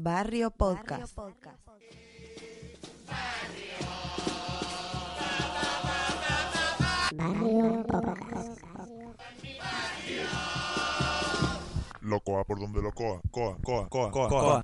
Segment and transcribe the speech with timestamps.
[0.00, 1.18] Barrio Podcast.
[12.00, 13.20] Locoa por donde locoa.
[13.32, 14.62] Coa, coa, coa, coa, coa.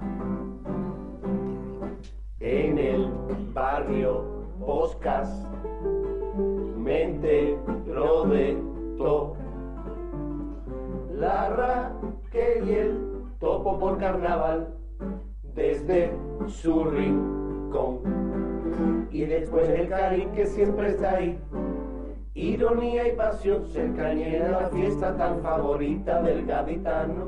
[2.39, 3.11] En el
[3.53, 5.45] barrio Podcast,
[6.77, 7.59] mente
[8.97, 9.37] to
[11.11, 14.73] La Raquel y el topo por carnaval,
[15.55, 16.13] desde
[16.47, 18.01] su rincón.
[19.11, 21.39] Y después el Karim que siempre está ahí.
[22.35, 27.27] Ironía y pasión, cercanía la fiesta tan favorita del gaditano.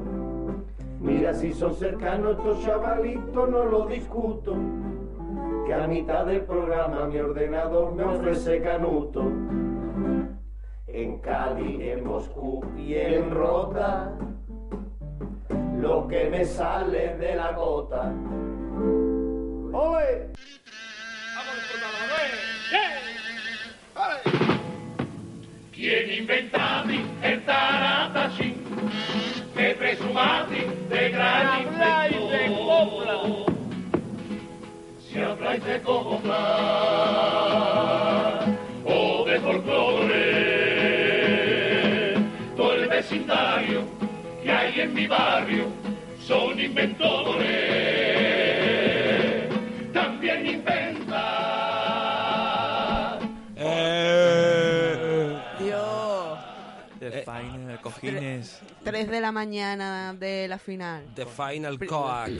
[1.00, 4.56] Mira si son cercanos estos chavalitos, no lo discuto.
[5.64, 9.22] Que a mitad del programa mi ordenador me ofrece canuto.
[10.88, 14.12] En Cali, en Moscú y en Rota,
[15.86, 18.12] lo que me sale de la gota.
[19.72, 20.32] ¡Oye!
[25.72, 28.56] ¿Quién inventati el taratacín?
[29.54, 33.46] Que presumati de gran inventor.
[34.98, 36.36] Si habláis de copla
[44.96, 45.66] mi barrio
[46.26, 48.35] son inventores.
[58.14, 58.60] Cojines.
[58.84, 61.04] 3 de la mañana de la final.
[61.14, 62.30] The Final Coac.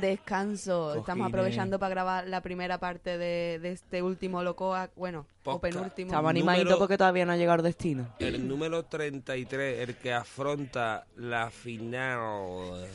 [0.00, 0.90] Descanso.
[0.94, 1.26] Estamos Cojines.
[1.28, 4.90] aprovechando para grabar la primera parte de, de este último Locoac.
[4.96, 5.74] Bueno, o Podcast.
[5.74, 6.10] penúltimo.
[6.10, 8.08] Estamos animaditos Número- porque todavía no ha llegado el destino.
[8.18, 12.86] El número 33, el que afronta la final.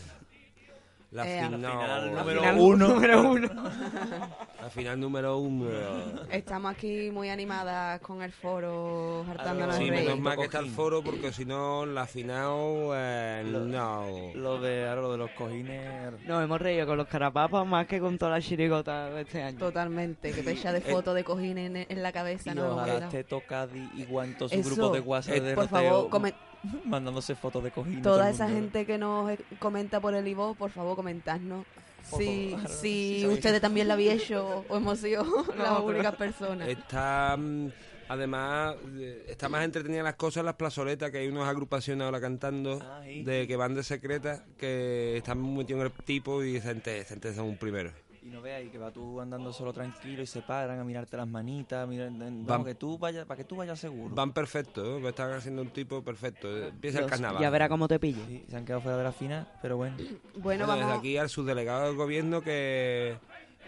[1.18, 1.62] La Eh, final.
[1.62, 2.88] La número final- uno.
[2.90, 3.50] Número uno.
[4.62, 5.66] La final número uno.
[6.30, 11.02] Estamos aquí muy animadas con el foro, hartándonos Sí, menos mal que está el foro
[11.02, 12.52] porque si no, la final.
[12.94, 14.06] eh, Lo- no.
[14.36, 16.14] Lo de, ahora lo de los cojines.
[16.28, 19.58] Nos hemos reído con los carapapas más que con toda la chirigota de este año.
[19.58, 20.32] Totalmente.
[20.34, 22.52] Que pecha de foto de cojines en, en la cabeza.
[22.52, 26.10] Y no ojalá esté Tocadi y Guanto su grupo de WhatsApp Eh, de Por favor,
[26.86, 28.02] mandándose fotos de cojines.
[28.04, 31.66] toda esa gente que nos eh, comenta por el Ivo, por favor, comentadnos.
[32.04, 33.28] Si, si sí, sí.
[33.28, 35.26] ustedes también la habéis hecho o hemos sido
[35.58, 36.68] las únicas personas.
[36.70, 37.36] Está.
[37.38, 37.70] mm,
[38.10, 42.22] Además, eh, está más entretenida las cosas en las plazoletas, que hay unas agrupaciones ahora
[42.22, 43.22] cantando Ah, sí.
[43.24, 47.00] de que van de secretas, que están muy metidos en el tipo y esa gente,
[47.00, 47.92] esa gente son un primero.
[48.28, 51.16] Y no veas, y que va tú andando solo tranquilo y se paran a mirarte
[51.16, 54.14] las manitas, mirar, Van- vamos, que tú vayas, para que tú vayas seguro.
[54.14, 55.08] Van perfectos, ¿eh?
[55.08, 56.50] Están haciendo un tipo perfecto.
[56.50, 56.68] eh.
[56.68, 57.42] Empieza el carnaval.
[57.42, 58.22] Ya verá cómo te pille.
[58.28, 59.96] Sí, se han quedado fuera de la final, pero bueno.
[59.98, 60.12] Bueno,
[60.44, 61.00] Bueno, desde vamos.
[61.00, 63.18] aquí al subdelegado del gobierno que,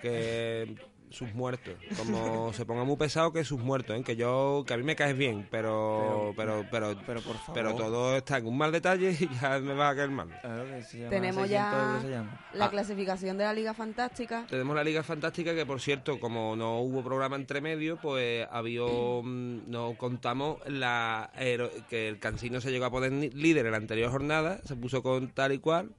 [0.02, 0.76] que
[1.12, 1.74] sus muertos.
[1.98, 4.04] Como se ponga muy pesado que sus muertos, ¿eh?
[4.04, 7.54] que yo que a mí me caes bien, pero pero pero Pero por favor.
[7.54, 10.28] pero todo está en un mal detalle y ya me va a caer mal.
[10.42, 12.40] Claro que se llama Tenemos 600 ya euros se llama.
[12.54, 12.70] La Ah.
[12.70, 14.46] clasificación de la Liga Fantástica.
[14.50, 18.82] Tenemos la Liga Fantástica que, por cierto, como no hubo programa entre medio, pues había,
[18.82, 21.32] mm, no contamos la
[21.90, 25.02] que el Cancino se llegó a poner ni- líder en la anterior jornada, se puso
[25.04, 25.90] con tal y cual,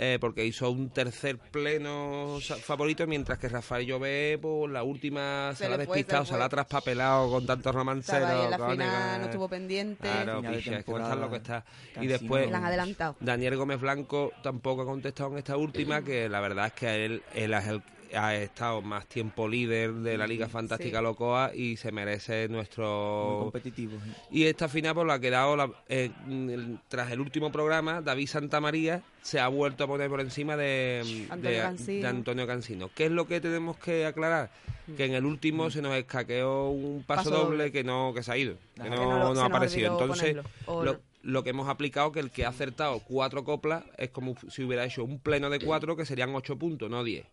[0.00, 5.64] eh, porque hizo un tercer pleno favorito, mientras que Rafael Llobé, pues la última Se
[5.64, 8.22] se, la ha despistado, se se la ha traspapelado con tantos romanceros.
[8.22, 10.02] Estaba ahí en la final, no estuvo pendiente.
[10.02, 11.64] Claro, picha, es que no lo que está.
[12.00, 13.16] Y después, La han adelantado.
[13.18, 17.22] Daniel Gómez Blanco tampoco ha contestado en esta última, que la verdad es que él,
[17.34, 17.82] él es el-
[18.14, 21.04] ha estado más tiempo líder de la Liga Fantástica Sí.
[21.04, 23.38] Locoa y se merece Muy nuestro...
[23.44, 23.98] competitivo.
[24.04, 24.12] sí.
[24.30, 28.26] Y esta final pues la ha quedado, la- eh, mm, tras el último programa, David
[28.28, 32.02] Santamaría se ha vuelto a poner por encima de, Antonio de- Cancino.
[32.02, 32.90] de Antonio Cancino.
[32.94, 34.50] ¿Qué es lo que tenemos que aclarar?
[34.96, 38.32] Que en el último se nos escaqueó un paso, Paso doble, que no que se
[38.32, 39.92] ha ido, que no, Que no no ha aparecido.
[39.92, 40.36] Entonces,
[40.66, 44.62] lo, lo que hemos aplicado que el que ha acertado cuatro coplas es como si
[44.62, 47.26] hubiera hecho un pleno de cuatro que serían ocho puntos, no diez.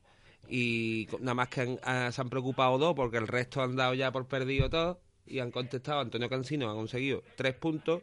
[0.49, 3.93] Y nada más que han- ah, se han preocupado dos porque el resto han dado
[3.93, 5.99] ya por perdido todo y han contestado.
[6.01, 8.01] Antonio Cancino ha conseguido tres puntos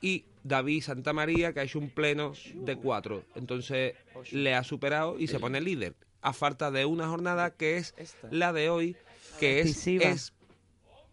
[0.00, 3.24] y David Santamaría que ha hecho un pleno de cuatro.
[3.34, 3.94] Entonces
[4.32, 7.94] le ha superado y se pone líder a falta de una jornada que es
[8.30, 8.96] la de hoy,
[9.40, 10.32] que es,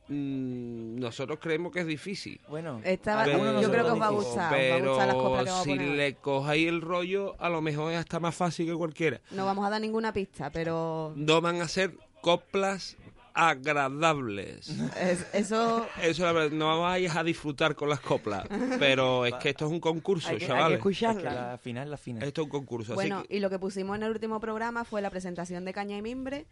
[0.10, 2.40] nosotros creemos que es difícil.
[2.50, 4.36] Bueno, Esta- yo creo que os va a gustar.
[4.36, 8.00] os va a Pero gustar las si le cojáis el rollo, a lo mejor es
[8.00, 9.22] hasta más fácil que cualquiera.
[9.32, 12.98] No vamos a dar ninguna pista, pero No van a ser coplas
[13.34, 14.70] agradables.
[15.00, 18.46] Es- eso Eso la verdad, no vamos a disfrutar con las coplas,
[18.80, 20.78] pero es que esto es un concurso, Hay que, hay que chavales.
[20.80, 21.52] Es que escucharla.
[21.52, 22.24] la final la final.
[22.24, 24.84] Esto es un concurso, Bueno, así que y lo que pusimos en el último programa
[24.84, 26.46] fue la presentación de Caña y Mimbre,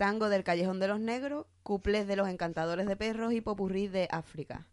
[0.00, 4.08] tango del Callejón de los Negros, cuplés de los Encantadores de Perros y popurrí de
[4.10, 4.66] África.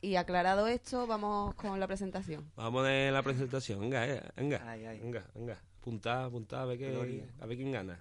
[0.00, 2.50] Y aclarado esto, vamos con la presentación.
[2.56, 3.80] vamos de la presentación.
[3.80, 5.00] Venga, eh, venga, Ay, ay.
[5.00, 5.58] venga, venga.
[5.78, 8.00] Apuntá, apuntá, a ver, qué, a ver quién gana.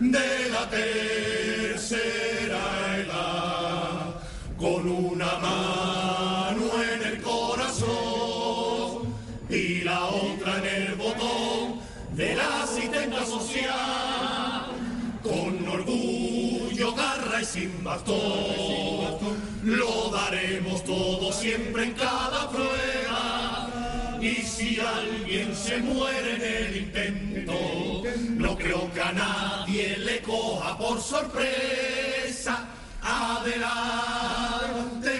[0.00, 2.62] De la tercera
[2.96, 4.14] edad,
[4.56, 9.14] con una mano en el corazón
[9.50, 11.80] y la otra en el botón
[12.16, 14.70] de la asistenta social.
[15.22, 23.09] Con orgullo, garra y sin bastón, lo daremos todo siempre en cada prueba.
[24.60, 28.02] Si alguien se muere en el intento,
[28.36, 32.68] no creo que a nadie le coja por sorpresa.
[33.00, 33.62] Adelante,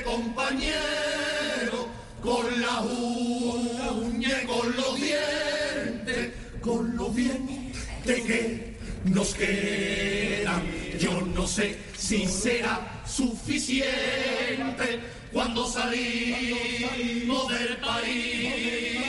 [0.02, 1.88] compañero,
[2.20, 10.62] con la uña con los dientes, con los dientes que nos quedan.
[10.98, 15.00] Yo no sé si será suficiente
[15.32, 18.99] cuando salimos del país.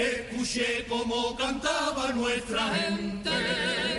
[0.00, 3.89] Escuché cómo cantaba nuestra gente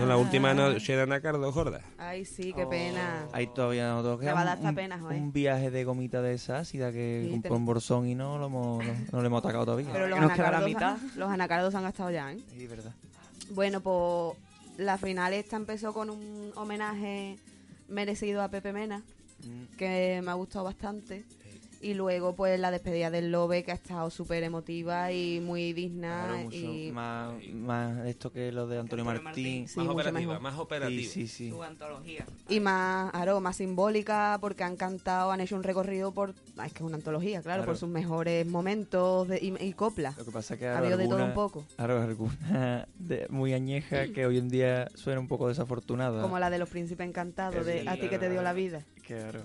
[0.00, 1.82] Bueno, la última noche de Anacardo, Jorda.
[1.98, 2.70] Ay, sí, qué Oh.
[2.70, 3.26] pena.
[3.32, 4.24] Ahí todavía no toca.
[4.24, 5.20] Me va a dar un, esta pena, joder.
[5.20, 8.38] un viaje de gomita de esa ácida que Sí, compró ten- en Borsón y no
[8.38, 9.88] lo hemos, no, no le hemos atacado todavía.
[9.92, 10.68] Pero que los nos queda la anacardos,
[11.02, 11.16] mitad.
[11.18, 12.38] los anacardos han gastado ya, ¿eh?
[12.56, 12.92] Sí, verdad.
[13.50, 14.36] Bueno, pues
[14.78, 17.36] la final esta empezó con un homenaje
[17.88, 19.02] merecido a Pepe Mena,
[19.44, 19.76] Mm.
[19.76, 21.24] que me ha gustado bastante.
[21.82, 26.24] Y luego, pues, la despedida del Lobe, que ha estado súper emotiva y muy digna.
[26.26, 26.92] Claro, mucho y...
[26.92, 29.44] más, más esto que lo de Antonio Antonio Martín.
[29.44, 29.68] Martín.
[29.68, 30.40] Sí, más mucho operativa, mejor.
[30.42, 31.10] más Sí, operativa.
[31.10, 31.50] sí, sí.
[31.50, 32.26] Su antología.
[32.50, 36.34] Y más, claro, más simbólica porque han cantado, han hecho un recorrido por...
[36.58, 37.64] ah, es que es una antología, claro, Claro.
[37.72, 40.18] por sus mejores momentos de- y, y coplas.
[40.18, 41.64] Lo que pasa es que Ha habido de todo un poco.
[41.78, 46.20] alguna de- muy añeja que hoy en día suena un poco desafortunada.
[46.20, 48.84] Como la de los príncipes encantados, de A ti que te dio la vida.
[49.06, 49.40] Claro.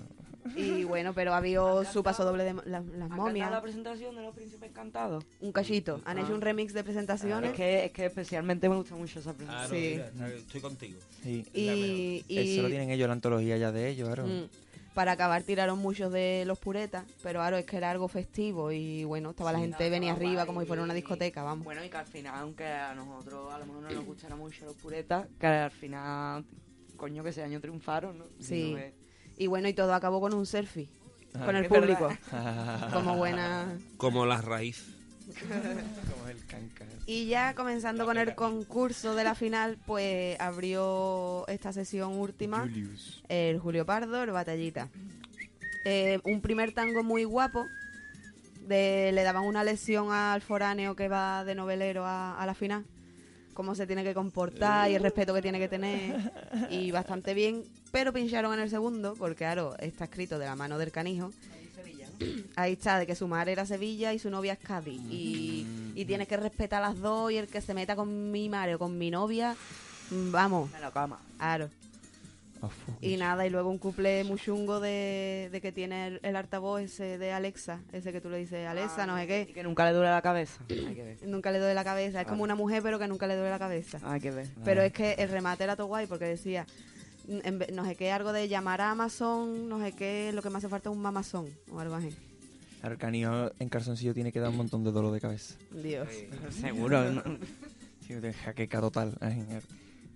[0.54, 3.50] Y bueno, pero ha habido su paso doble de la- las ¿Han cantado momias.
[3.50, 5.24] la presentación de los príncipes encantados?
[5.40, 6.00] Un cachito.
[6.04, 6.22] Han Ah.
[6.22, 7.50] hecho un remix de presentaciones.
[7.50, 9.94] Es que, es que especialmente me gusta mucho esa presentación.
[9.94, 10.14] Claro, Sí.
[10.14, 10.98] mira, estoy contigo.
[11.22, 11.44] Sí.
[11.52, 14.26] y, y- Eso lo tienen ellos, la antología ya de ellos, claro.
[14.26, 14.44] mm,
[14.94, 19.04] para acabar tiraron muchos de los puretas, pero claro, es que era algo festivo y
[19.04, 21.64] bueno, estaba la gente, venía arriba como si fuera una discoteca, vamos.
[21.64, 24.64] Bueno, y que al final, aunque a nosotros a lo mejor no nos gustara mucho
[24.64, 26.44] los puretas, que al final,
[26.96, 28.24] coño, que ese año triunfaron, ¿no?
[28.40, 28.70] Sí.
[28.72, 28.94] No es-
[29.36, 30.88] Y bueno, y todo acabó con un selfie
[31.34, 32.90] Ah, con el público, verdad.
[32.92, 33.66] como buena...
[33.98, 34.86] Como la raíz.
[35.36, 36.84] Como el canca.
[37.04, 43.22] Y ya comenzando con el concurso de la final, pues abrió esta sesión última Julius.
[43.28, 44.88] el Julio Pardo, el Batallita.
[45.84, 47.66] Eh, un primer tango muy guapo.
[48.66, 52.84] De, le daban una lección al foráneo que va de novelero a, a la final.
[53.56, 56.30] Cómo se tiene que comportar y el respeto que tiene que tener.
[56.70, 57.64] Y bastante bien.
[57.90, 61.32] Pero pincharon en el segundo, porque claro, está escrito de la mano del canijo.
[62.54, 65.00] Ahí está, de que su madre era Sevilla y su novia es Cádiz.
[65.10, 68.48] Y, y tienes que respetar a las dos y el que se meta con mi
[68.50, 69.56] madre o con mi novia,
[70.10, 71.18] mm, vamos, En la cama.
[71.38, 71.70] claro.
[72.68, 76.36] Fu- Y nada, y luego un couple muy chungo de, de que tiene el, el
[76.36, 79.52] altavoz ese de Alexa, ese que tú le dices Alexa, no sé Y qué.
[79.54, 80.62] que nunca le duele la cabeza.
[80.70, 81.26] Hay que ver.
[81.26, 83.58] Nunca le duele la cabeza, es como una mujer pero que nunca le duele la
[83.58, 83.98] cabeza.
[84.04, 84.46] Hay que ver.
[84.64, 86.66] Pero es que el remate era todo guay porque decía,
[87.28, 90.50] en vez- no sé qué, algo de llamar a Amazon, no sé qué, lo que
[90.50, 92.14] me hace falta es un mamazón o algo así.
[92.82, 95.56] El canijo en calzoncillo tiene que dar un montón de dolor de cabeza.
[95.72, 96.08] Dios.
[96.60, 97.10] Seguro.
[97.10, 97.22] ¿no?
[98.06, 99.18] Sí, de jaqueca total.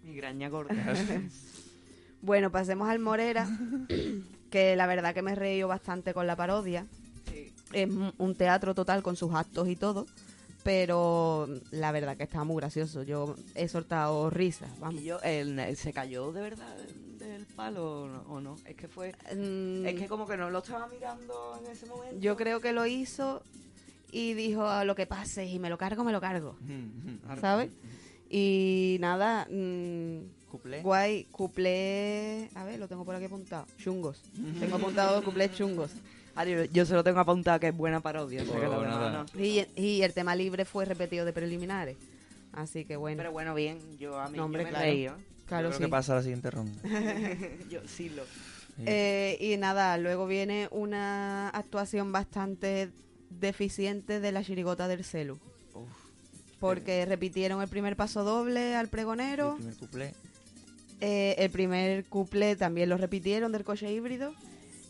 [0.05, 0.73] Migraña gorda.
[2.23, 3.49] Bueno, pasemos al Morera,
[4.51, 6.87] que la verdad que me he reído bastante con la parodia.
[7.31, 7.53] Sí.
[7.73, 10.07] es un teatro total con sus actos y todo,
[10.65, 13.03] pero la verdad que estaba muy gracioso.
[13.05, 15.03] Yo he soltado risas, Y vamos.
[15.03, 16.77] yo, él, él se cayó de verdad
[17.19, 18.57] del palo o no, o no?
[18.65, 19.13] Es que fue.
[19.37, 22.17] Mm, Es que como que no lo estaba mirando en ese momento.
[22.19, 23.43] yo creo que lo hizo
[24.11, 26.57] y dijo "A lo que pase y me lo cargo, me lo cargo,
[27.41, 27.71] ¿sabes?
[28.29, 30.19] Y nada, mm,
[30.51, 30.83] ¿Cuplé?
[30.83, 34.21] guay, cuplé, a ver, lo tengo por aquí apuntado, chungos.
[34.59, 35.91] Tengo apuntado cuplé chungos.
[36.47, 38.43] Yo, yo se lo tengo apuntado que es buena parodia.
[38.43, 39.27] o sea que Oh, no.
[39.39, 41.97] Y, y el tema libre fue repetido de preliminares.
[42.53, 44.85] Así que bueno, Pero bueno, bien, yo a mí No, hombre, yo me claro.
[44.87, 45.11] reí, ¿eh?
[45.47, 45.85] claro, Creo sí.
[45.85, 46.81] que pasa a la siguiente ronda.
[47.71, 48.25] yo sí lo.
[48.25, 48.85] Sí.
[48.87, 52.89] Eh, y nada, luego viene una actuación bastante
[53.29, 55.35] deficiente de la chirigota del celu.
[55.75, 55.89] Uf.
[56.59, 60.15] Porque repitieron el primer paso doble al El pregonero, primer cuplé.
[61.01, 64.33] Eh, el primer couple también lo repitieron del coche híbrido,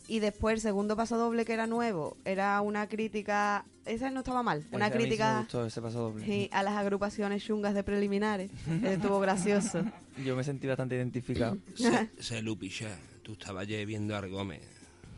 [0.07, 4.43] y después el segundo paso doble que era nuevo, era una crítica, esa no estaba
[4.43, 6.25] mal, una Ese a mí sí me crítica gustó, ese paso doble.
[6.25, 8.51] sí, a las agrupaciones chungas de preliminares.
[8.83, 9.83] Estuvo gracioso.
[10.25, 11.57] Yo me sentí bastante identificado.
[11.75, 12.89] Se, se lupicha.
[13.23, 14.61] Tú estabas ayer viendo a Gómez.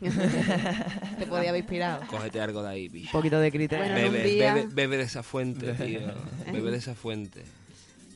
[0.00, 2.06] Te podía haber inspirado.
[2.06, 3.12] Cógete algo de ahí, Un picha.
[3.12, 3.84] poquito de criterio.
[3.84, 6.00] Bueno, en un Bebe, día- bebe, bebe de esa fuente, tío.
[6.52, 7.42] Bebe de esa fuente.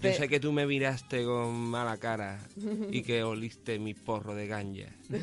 [0.00, 2.38] Yo sé que tú me miraste con mala cara
[2.90, 4.88] y que oliste mi porro de ganja.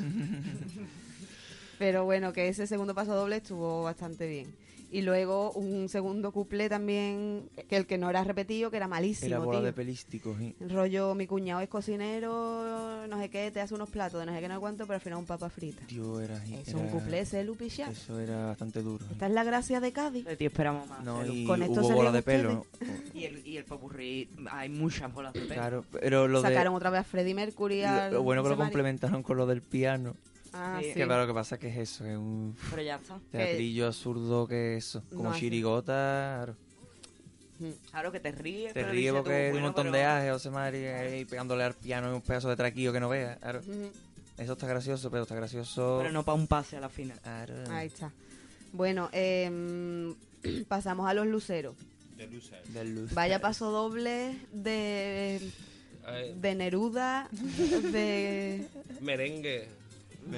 [1.79, 4.53] Pero bueno, que ese segundo paso doble estuvo bastante bien.
[4.91, 9.27] Y luego un segundo couple también, que el que no era repetido, que era malísimo,
[9.27, 9.65] Era bola tío.
[9.65, 10.37] de pelísticos.
[10.37, 10.55] sí.
[10.67, 14.39] Rollo, mi cuñado es cocinero, no sé qué, te hace unos platos de no sé
[14.41, 15.85] qué, no sé cuánto, pero al final un papa frita.
[15.87, 16.43] Tío, era.
[16.45, 17.45] Es un couple ese.
[17.91, 19.05] Eso era bastante duro.
[19.11, 20.25] Esta es la gracia de Cádiz.
[20.25, 21.03] De ti esperamos más.
[21.03, 22.65] No, y Con esto hubo bola de pelo.
[23.13, 23.25] y...
[23.25, 25.53] el, y el popurrí, hay muchas bolas de pelo.
[25.53, 26.49] Claro, pero lo de.
[26.49, 27.83] Sacaron otra vez a Freddie Mercury.
[27.83, 30.15] al Lo bueno que lo complementaron con lo del piano.
[30.57, 30.93] Ah, Sí.
[30.93, 33.19] Que claro, lo que pasa es que es eso, es un Pero ya está.
[33.31, 35.03] teatrillo absurdo que eso.
[35.09, 36.55] Como No chirigota, claro.
[37.91, 38.73] Claro que te ríes.
[38.73, 40.99] Te pero ríes dices tú, porque hay un bueno, montón pero- de ajes, José María,
[40.99, 43.37] ahí pegándole al piano en un pedazo de traquillo que no veas.
[43.39, 43.59] Claro.
[43.59, 43.91] Ujú.
[44.37, 45.99] Eso está gracioso, pero está gracioso.
[46.01, 47.17] Pero no para un pase a la final.
[47.21, 47.53] Claro.
[47.69, 48.11] Ahí está.
[48.73, 50.13] Bueno, em,
[50.67, 51.75] pasamos a los luceros.
[52.73, 53.13] Del luz.
[53.13, 55.37] Vaya paso doble de
[56.07, 58.67] Eh, de Neruda, de
[59.01, 59.67] merengue.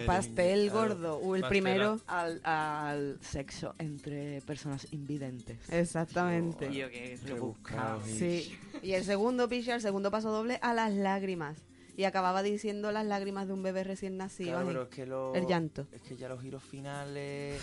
[0.06, 1.18] Pastel gordo.
[1.18, 1.50] O el pastela.
[1.50, 2.00] primero.
[2.08, 5.58] Al, al sexo entre personas invidentes.
[5.70, 6.68] Exactamente.
[6.68, 8.02] Tío, que Rebuscado.
[8.06, 8.56] Sí.
[8.82, 11.58] Y el segundo picha, el segundo paso doble, a las lágrimas.
[11.96, 14.52] Y acababa diciendo las lágrimas de un bebé recién nacido.
[14.52, 15.88] Claro, pero es que lo- El llanto.
[15.92, 17.60] Es que ya los giros finales,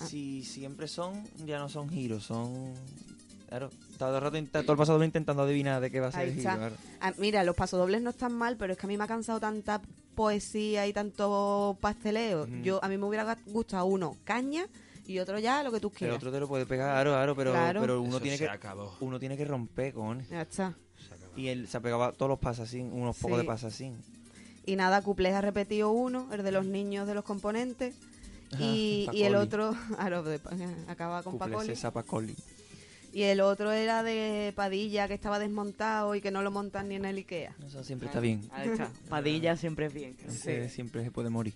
[0.00, 0.06] Ah.
[0.06, 2.74] si siempre son, ya no son giros, son...
[3.48, 6.38] Claro, todo el rato, todo el pasado intentando adivinar de qué va a ser el
[6.38, 6.74] claro.
[7.00, 9.40] Ah, mira, los pasodobles no están mal, pero es que a mí me ha cansado
[9.40, 9.80] tanta
[10.14, 12.46] poesía y tanto pasteleo.
[12.62, 14.66] Yo A mí me hubiera gustado uno, caña,
[15.06, 16.16] y otro ya, lo que tú El quieras.
[16.18, 17.80] otro te lo puede pegar, claro, claro, pero, Claro.
[17.80, 18.94] pero uno Eso tiene que acabó.
[19.00, 20.28] uno tiene que romper, cojones.
[20.28, 20.74] Ya está.
[21.34, 23.42] Y él se pegaba todos los pasasín, unos pocos Sí.
[23.42, 23.96] de pasasín.
[24.66, 27.94] Y nada, Cuplés ha repetido uno, el de los niños de los componentes.
[28.58, 30.40] Y, y el otro, claro, de-
[30.88, 31.72] acaba con Cuplés Pacoli.
[31.72, 32.36] esa Pacoli.
[33.12, 36.96] Y el otro era de Padilla, que estaba desmontado y que no lo montan ni
[36.96, 37.56] en el Ikea.
[37.66, 38.42] Eso siempre está bien.
[38.52, 38.90] Ahí está.
[39.08, 40.16] Padilla siempre es bien.
[40.26, 41.54] Ese Siempre se puede morir.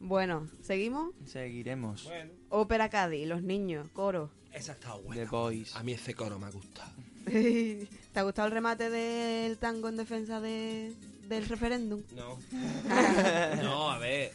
[0.00, 1.12] Bueno, ¿seguimos?
[1.26, 2.04] Seguiremos.
[2.04, 4.30] Bueno, Ópera Cádiz, los niños, coro.
[4.52, 5.30] esa está The buena.
[5.30, 5.74] Boys.
[5.74, 6.92] A mí ese coro me ha gustado.
[7.26, 10.92] ¿Te ha gustado el remate del tango en defensa de,
[11.28, 12.02] del referéndum?
[12.14, 12.38] No.
[13.62, 14.32] no, a ver.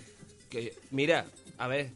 [0.50, 1.26] Que, mira,
[1.58, 1.90] a ver.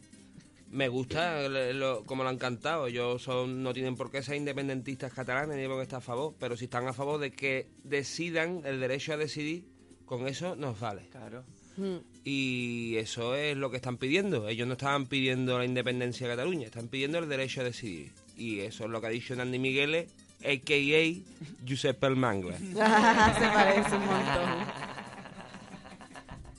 [0.70, 2.86] Me gusta lo- como lo han cantado.
[2.88, 6.34] Ellos son, no tienen por qué ser independentistas catalanes ni por qué estar a favor.
[6.38, 9.64] Pero si están a favor de que decidan el derecho a decidir,
[10.04, 11.08] con eso nos vale.
[11.10, 11.44] Claro.
[11.78, 11.96] Mm.
[12.24, 14.48] Y eso es lo que están pidiendo.
[14.48, 18.12] Ellos no estaban pidiendo la independencia de Cataluña, están pidiendo el derecho a decidir.
[18.36, 20.12] Y eso es lo que ha dicho Nandi Migueles,
[20.44, 21.64] a.k.a.
[21.64, 22.58] Giuseppe el Mangla.
[22.58, 24.97] Se parece un montón.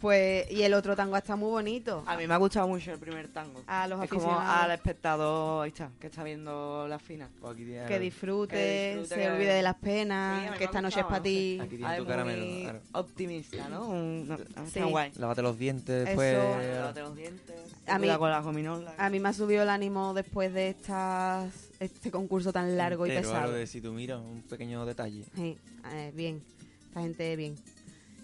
[0.01, 2.03] Pues, y el otro tango está muy bonito.
[2.07, 3.61] A mí me ha gustado mucho el primer tango.
[3.67, 7.27] A los es como al espectador ahí está, que está viendo la final.
[7.41, 10.57] Pues aquí tiene- Que disfrute, Que disfrute, se que- olvide de las Sí, penas, me
[10.57, 11.59] que esta noche es para no ti.
[11.61, 12.61] Aquí tiene Ay, tu caramelo.
[12.61, 12.79] claro.
[12.93, 13.89] optimista, ¿no?
[13.89, 14.79] Un, no, está Sí.
[14.81, 15.11] guay.
[15.17, 16.33] Lávate los dientes después.
[16.37, 16.75] Eso.
[16.79, 17.55] Lávate los dientes.
[17.87, 18.93] A mí- con gominolas.
[18.97, 21.51] A mí me ha subido el ánimo después de estas,
[21.81, 23.43] este concurso tan largo y Entero, pesado.
[23.45, 25.25] algo de si tú miras un pequeño detalle.
[25.35, 25.57] Sí,
[25.91, 26.41] eh, bien,
[26.87, 27.55] esta gente bien.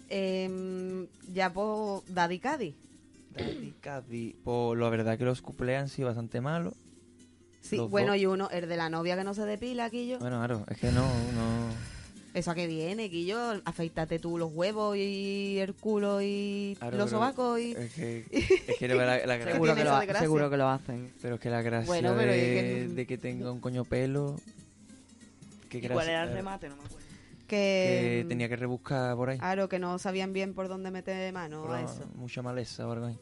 [0.08, 2.74] Em, ya por Daddy Caddy.
[3.36, 4.36] Daddy Caddy.
[4.44, 6.74] Pues la verdad que los cuplés han sido bastante malos.
[7.60, 8.18] Sí, Los bueno, dos.
[8.20, 10.18] y uno, el de la novia que no se depila, Quillo.
[10.20, 11.02] Bueno, claro, es que no,
[11.34, 11.96] no.
[12.32, 13.60] Eso a que viene, Quillo.
[13.64, 17.72] Afeítate tú los huevos y el culo y claro, los sobacos y...
[17.72, 18.94] Es que, es que la,
[19.26, 20.20] la gracia- seguro, que lo, de gracia.
[20.22, 21.12] seguro que lo hacen.
[21.20, 22.38] pero es que la gracia Bueno, pero de,
[22.84, 24.36] es que- de que tenga un coño pelo.
[25.68, 26.68] Que ¿Y cuál era el remate?
[26.68, 27.05] No me acuerdo.
[27.46, 29.38] Que, Que tenía que rebuscar por ahí.
[29.38, 32.04] Claro, que no sabían bien por dónde meter mano Por a la- eso.
[32.16, 33.18] Mucha maleza o algo ahí.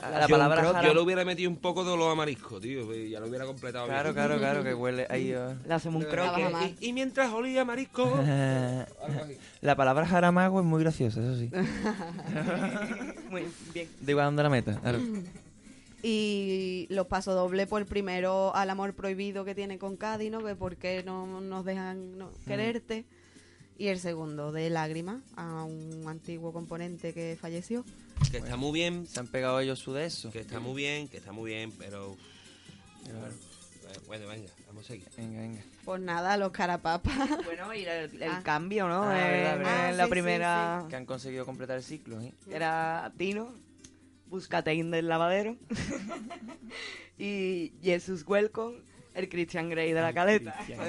[0.00, 2.58] La yo, palabra creo- jara- yo le hubiera metido un poco de olor a marisco,
[2.60, 4.14] tío, y ya lo hubiera completado Claro, bien.
[4.14, 5.34] claro, claro, que huele ahí.
[5.34, 5.54] uh.
[5.66, 6.48] Le hacemos un croque.
[6.80, 8.04] Y, y mientras olía marisco...
[9.60, 11.50] La palabra jaramago es muy graciosa, eso sí.
[13.30, 13.88] Muy bien.
[14.00, 14.78] De igual dónde la meta.
[14.80, 14.98] Claro.
[16.04, 20.44] Y los pasos doble por el primero al amor prohibido que tiene con Cádiz, ¿no?
[20.44, 23.04] Que por qué no nos dejan no, quererte.
[23.78, 27.84] Y el segundo de lágrimas a un antiguo componente que falleció.
[28.30, 30.30] Que está muy bien, Se han pegado ellos su de eso.
[30.30, 32.16] que está muy bien, que está muy bien, pero...
[33.04, 33.34] Bueno,
[34.06, 35.08] bueno, venga, vamos a seguir.
[35.16, 35.60] Venga, venga.
[35.84, 37.12] Pues nada, los carapapas.
[37.44, 38.40] Bueno, y el, el Ah.
[38.44, 39.02] cambio, ¿no?
[39.02, 39.60] Ah, Eh, verdad.
[39.60, 42.32] en Ah, la sí, primera Que han conseguido completar el ciclo, ¿eh?
[42.48, 43.52] era Tino,
[44.28, 45.56] Buscatein del lavadero
[47.18, 48.78] y Jesus Welcome,
[49.14, 50.54] el Christian Grey de la caleta.
[50.54, 50.80] Christian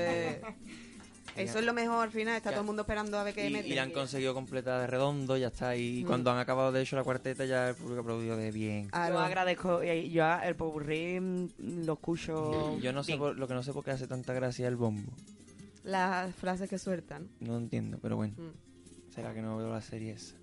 [1.36, 2.36] Eso es lo mejor al final.
[2.38, 2.56] Está Ya.
[2.56, 3.68] todo el mundo esperando a ver qué Y, mete.
[3.68, 5.76] y la han conseguido completar de redondo, ya está.
[5.76, 6.08] Y Mm.
[6.08, 8.90] cuando han acabado de hecho la cuarteta, ya el público aplaudió de bien.
[8.92, 9.20] Ah, no.
[9.20, 11.20] agradezco, y yo el popurrí
[11.60, 12.78] lo escucho.
[12.80, 15.12] Yo no sé por- lo que no sé por qué hace tanta gracia el bombo.
[15.84, 17.28] Las frases que sueltan.
[17.40, 18.34] No entiendo, pero bueno.
[18.38, 19.14] Mm.
[19.14, 20.36] Será que no veo la serie esa.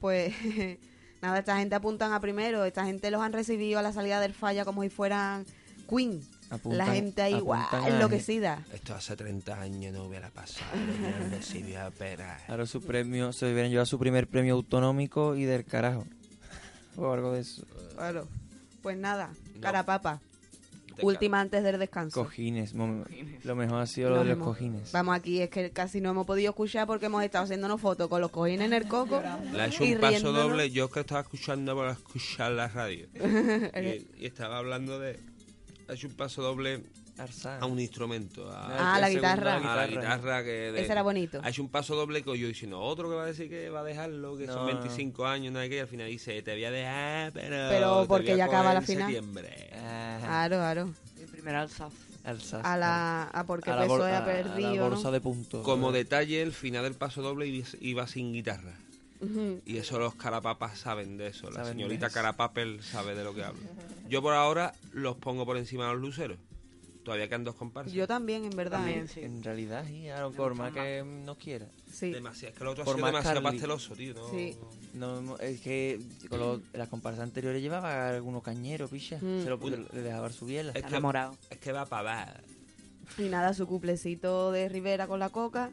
[0.00, 0.32] Pues
[1.22, 2.64] nada, esta gente apuntan a primero.
[2.64, 5.46] Esta gente los han recibido a la salida del falla como si fueran
[5.88, 6.20] Queen.
[6.50, 8.62] Apuntan- la gente ahí, a- enloquecida.
[8.72, 12.42] Esto hace 30 años no hubiera pasado, no recibió apenas.
[12.44, 16.06] Claro, su premio, se hubieran llevado su primer premio autonómico y del carajo.
[16.96, 17.64] O algo de eso.
[17.96, 18.28] Claro.
[18.82, 19.60] Pues nada, No.
[19.60, 20.20] carapapa.
[21.02, 22.22] Última antes del descanso.
[22.24, 22.72] Cojines.
[22.72, 24.92] Lo mejor ha sido lo de los cojines.
[24.92, 28.22] Vamos aquí, es que casi no hemos podido escuchar porque hemos estado haciéndonos fotos con
[28.22, 29.20] los cojines en el coco.
[29.52, 30.48] Le ha hecho un paso riéndonos.
[30.48, 30.70] doble.
[30.70, 33.08] Yo que estaba escuchando para escuchar la radio.
[33.14, 35.20] y, y estaba hablando de.
[35.88, 36.82] Ha hecho un paso doble
[37.16, 37.62] Arsán.
[37.62, 38.50] a un instrumento.
[38.50, 39.56] A, Ah, la segundo, guitarra.
[39.72, 40.50] a la guitarra que.
[40.72, 41.40] de- Ese era bonito.
[41.44, 43.80] Ha hecho un paso doble que yo diciendo otro que va a decir que va
[43.80, 44.66] a dejarlo, que son No.
[44.66, 47.56] 25 años, nada que y al final dice, te voy a dejar, pero.
[47.68, 49.04] Pero te porque voy a ya acaba la final.
[49.04, 49.70] septiembre.
[49.74, 50.94] Ah, Claro, claro.
[51.20, 51.92] El primer alzaz.
[52.24, 54.90] Alsace, a la a porque a la, PSOE a- ha a perdido, la ¿no?
[54.90, 55.62] bolsa de puntos.
[55.64, 57.46] Como detalle, el final del paso doble
[57.80, 58.72] iba sin guitarra.
[59.64, 61.48] Y eso los carapapas saben de eso.
[61.50, 62.10] La Saben señorita.
[62.10, 63.60] Carapapel sabe de lo que habla.
[64.08, 66.38] Yo por ahora los pongo por encima de los luceros.
[67.04, 67.92] Todavía quedan dos comparsas.
[67.92, 68.78] Yo también, en verdad.
[68.78, 69.08] También, ¿eh?
[69.08, 69.20] sí.
[69.20, 71.68] En realidad, sí, a lo por más que nos quiera.
[71.88, 72.10] Sí.
[72.10, 72.52] Demasiado.
[72.52, 73.56] Es que el otro ha Por sido más demasiado Carly.
[73.58, 74.14] pasteloso, tío.
[74.14, 74.30] No...
[74.30, 74.56] Sí.
[74.94, 79.18] No, no, es que con los- las comparsas anteriores llevaba algunos cañeros, picha.
[79.20, 79.44] Mm.
[79.44, 79.56] Se lo
[79.92, 80.70] le dejaba su biela.
[80.70, 81.36] Es Está que, enamorado.
[81.48, 82.44] es que va para dar.
[83.18, 85.70] Y nada, su cuplecito de Rivera con la coca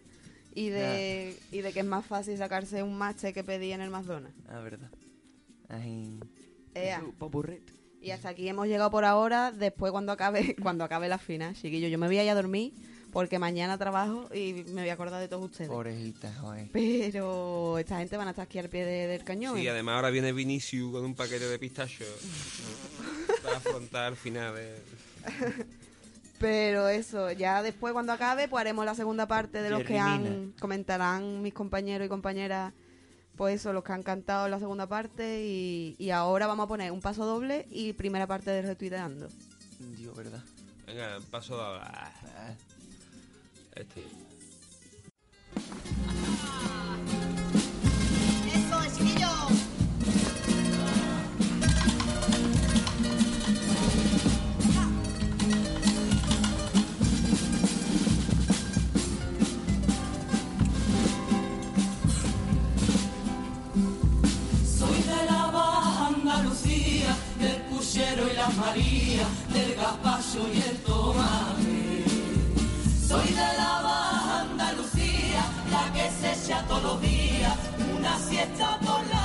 [0.56, 3.89] y de, y de que es más fácil sacarse un mache que pedí en el
[3.89, 4.38] McDonald's.
[4.48, 4.89] Ah, verdad.
[5.70, 6.20] Ay,
[6.76, 7.02] Ea.
[8.02, 9.52] Y hasta aquí hemos llegado por ahora.
[9.52, 12.74] Después, cuando acabe cuando acabe la final, chiquillo, yo me voy a ir a dormir
[13.12, 15.70] porque mañana trabajo y me voy a acordar de todos ustedes.
[15.70, 16.68] orejita, joder.
[16.74, 19.56] Pero esta gente van a estar aquí al pie de- del cañón.
[19.58, 19.70] Sí, ¿eh?
[19.70, 22.08] además ahora viene Vinicius con un paquete de pistachos
[23.44, 24.56] para afrontar el final.
[24.56, 24.76] De...
[26.43, 30.53] Pero eso, ya después cuando acabe, pues haremos la segunda parte de los que han
[30.60, 32.73] comentarán mis compañeros y compañeras,
[33.38, 36.91] pues eso, los que han cantado la segunda parte y, y ahora vamos a poner
[36.91, 39.29] un paso doble y primera parte de retuiteando.
[39.95, 40.43] Dios, verdad.
[40.86, 42.12] Venga, paso de ahora.
[42.36, 42.53] Ah,
[43.77, 44.03] Este.
[68.49, 72.06] Marías, del gazpacho y el tomate.
[73.08, 77.53] Soy de la Baja Andalucía, la que se echa todos los días,
[77.97, 79.22] una siesta por la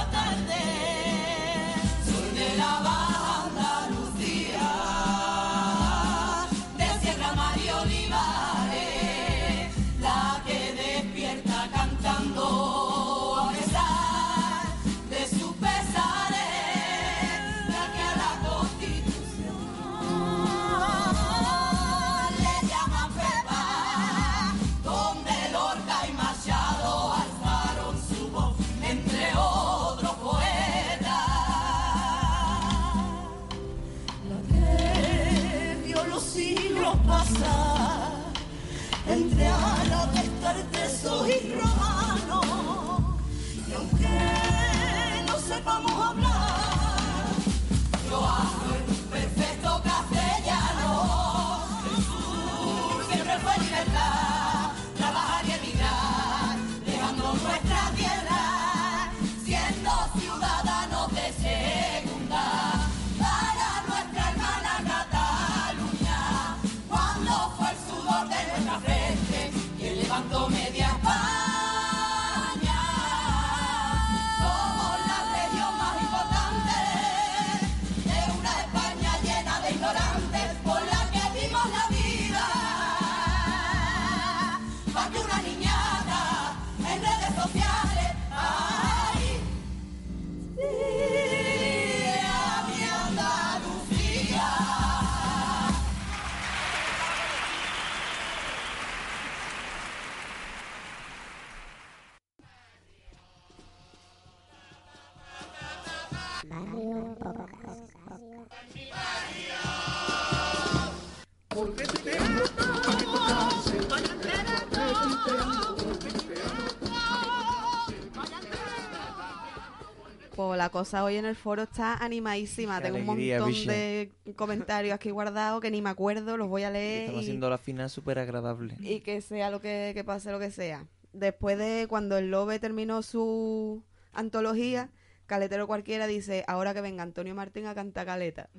[120.78, 122.78] cosa hoy en el foro está animadísima.
[122.78, 123.70] Qué Tengo un montón biche.
[123.70, 127.02] de comentarios aquí guardados que ni me acuerdo, los voy a leer.
[127.02, 128.74] Estamos y- haciendo la final súper agradable.
[128.80, 130.86] y que sea lo que, que pase lo que sea.
[131.12, 134.90] Después de cuando el Lobe terminó su antología,
[135.26, 138.48] Caletero cualquiera dice, ahora que venga Antonio Martín a cantar caleta.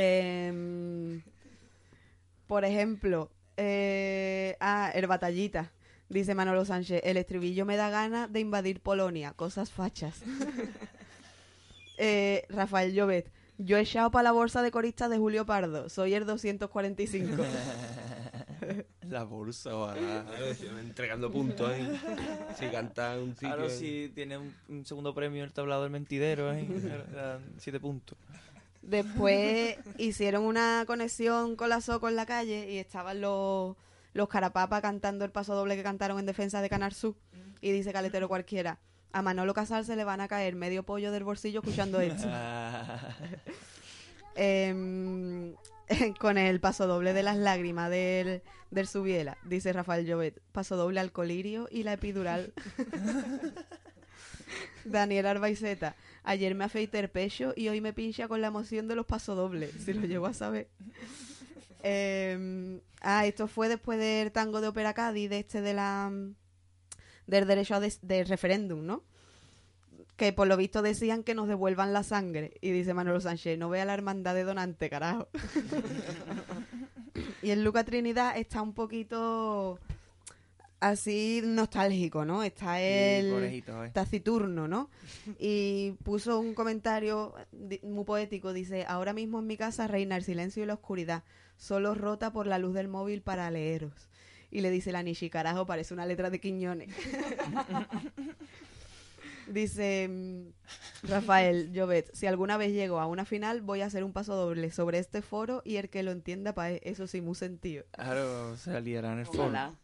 [0.00, 1.22] Em,
[2.46, 5.72] por ejemplo, eh, ah, el batallita.
[6.08, 10.22] Dice Manolo Sánchez, el estribillo me da ganas de invadir Polonia, cosas fachas.
[12.00, 16.14] Eh, Rafael Llobet, yo he echado para la bolsa de coristas de Julio Pardo, soy
[16.14, 17.42] el 245.
[19.08, 20.24] la bolsa, ojalá.
[20.80, 21.98] Entregando puntos, ¿eh?
[22.56, 23.48] Si canta un sitio.
[23.48, 26.68] Claro, si tiene un, un segundo premio el tablado del mentidero, ¿eh?
[27.12, 28.16] Eran siete puntos.
[28.82, 33.76] Después hicieron una conexión con la Soco en la calle y estaban los,
[34.18, 37.14] los Carapapa cantando el paso doble que cantaron en defensa de Canar Sur.
[37.60, 38.78] Y dice Caletero cualquiera,
[39.12, 42.28] a Manolo Casal se le van a caer medio pollo del bolsillo escuchando esto.
[44.40, 45.56] Em,
[46.20, 50.40] con el paso doble de las lágrimas del, del Subiela, dice Rafael Llobet.
[50.52, 52.52] Paso doble al colirio y la epidural.
[54.84, 55.96] Daniel Arbaiceta.
[56.22, 59.72] Ayer me afeité el pecho y hoy me pincha con la emoción de los pasodobles,
[59.84, 60.68] si lo llego a saber.
[61.82, 66.10] Eh, ah, esto fue después del tango de Ópera Cádiz, de este de la
[67.26, 69.02] del derecho a del referéndum, ¿no?
[70.16, 72.54] Que por lo visto decían que nos devuelvan la sangre.
[72.60, 75.28] Y dice Manolo Sánchez, no vea la hermandad de donante, carajo.
[77.42, 79.78] y el Luca Trinidad está un poquito
[80.80, 82.42] así nostálgico, ¿no?
[82.42, 83.90] Está el pobrecito, eh.
[83.92, 84.90] taciturno, ¿no?
[85.38, 87.34] Y puso un comentario
[87.82, 91.24] muy poético, dice, ahora mismo en mi casa reina el silencio y la oscuridad,
[91.56, 94.08] solo rota por la luz del móvil para leeros.
[94.50, 96.94] Y le dice la Nishi, carajo, parece una letra de Quiñones.
[99.48, 104.12] dice mm, Rafael Llobet, si alguna vez llego a una final voy a hacer un
[104.12, 107.84] paso doble sobre este foro y el que lo entienda, pa eso sí, muy sentido.
[107.92, 109.44] Claro, se liará en el foro.
[109.44, 109.74] Ojalá.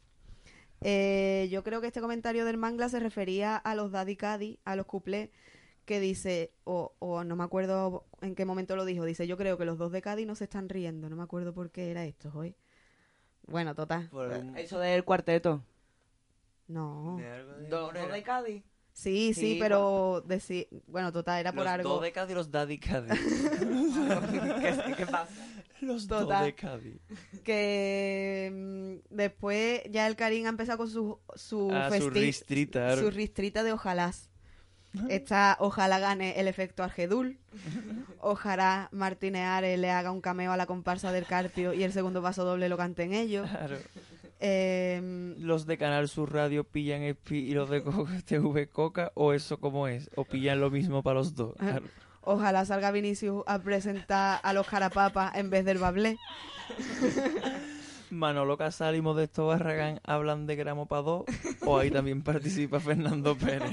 [0.86, 4.76] Eh, yo creo que este comentario del mangla se refería a los Daddy Caddy, a
[4.76, 5.30] los cuplés,
[5.86, 9.56] que dice, o, o no me acuerdo en qué momento lo dijo, dice, yo creo
[9.58, 12.04] que los dos de Cádiz no se están riendo, no me acuerdo por qué era
[12.04, 12.54] esto hoy.
[13.46, 14.08] Bueno, total.
[14.10, 15.62] Por un- Eso del cuarteto.
[16.68, 17.16] No.
[17.18, 18.62] de algo de ¿Dos de Cádiz?
[18.92, 21.88] Sí, sí, Sí, pero deci- bueno, total, era por Los algo.
[21.94, 23.10] dos de Cádiz y los Daddy Cádiz.
[24.60, 25.32] ¿Qué, qué pasa?
[25.86, 26.26] Los Total.
[26.38, 26.96] dos de Cádiz.
[27.44, 32.96] que mm, después ya el Karim ha empezado con su su Ah, su festi- ristrita,
[32.96, 34.30] su ristrita de ojalás.
[35.08, 37.38] Está ojalá gane el efecto Argedul.
[38.20, 42.22] Ojalá Martínez Ares le haga un cameo a la comparsa del Carpio y el segundo
[42.22, 43.48] paso doble lo canten ellos.
[43.50, 43.76] Claro.
[44.40, 49.10] Eh, Los de Canal Sur Radio pillan el pi y los de Co- TV Coca,
[49.14, 51.54] o eso como es, o pillan lo mismo para los dos.
[51.56, 51.86] Claro.
[52.26, 56.18] Ojalá salga Vinicius a presentar a los carapapas en vez del bablé.
[58.10, 61.24] Manolo Casal y Modesto Barragán hablan de gramo para dos,
[61.66, 63.72] o ahí también participa Fernando Pérez.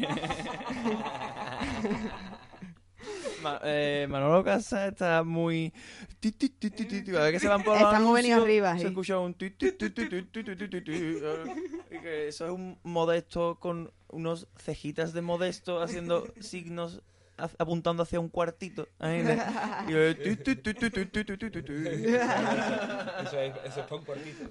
[4.10, 5.74] Manolo Casal está muy.
[6.24, 8.78] A ver que se van por Está muy venido arriba.
[8.78, 9.36] Se escucha un.
[12.28, 17.02] Eso es un modesto con unos cejitas de modesto haciendo signos
[17.58, 18.88] apuntando hacia un cuartito.
[18.99, 19.10] Eso,
[23.39, 24.47] es, un cuartito.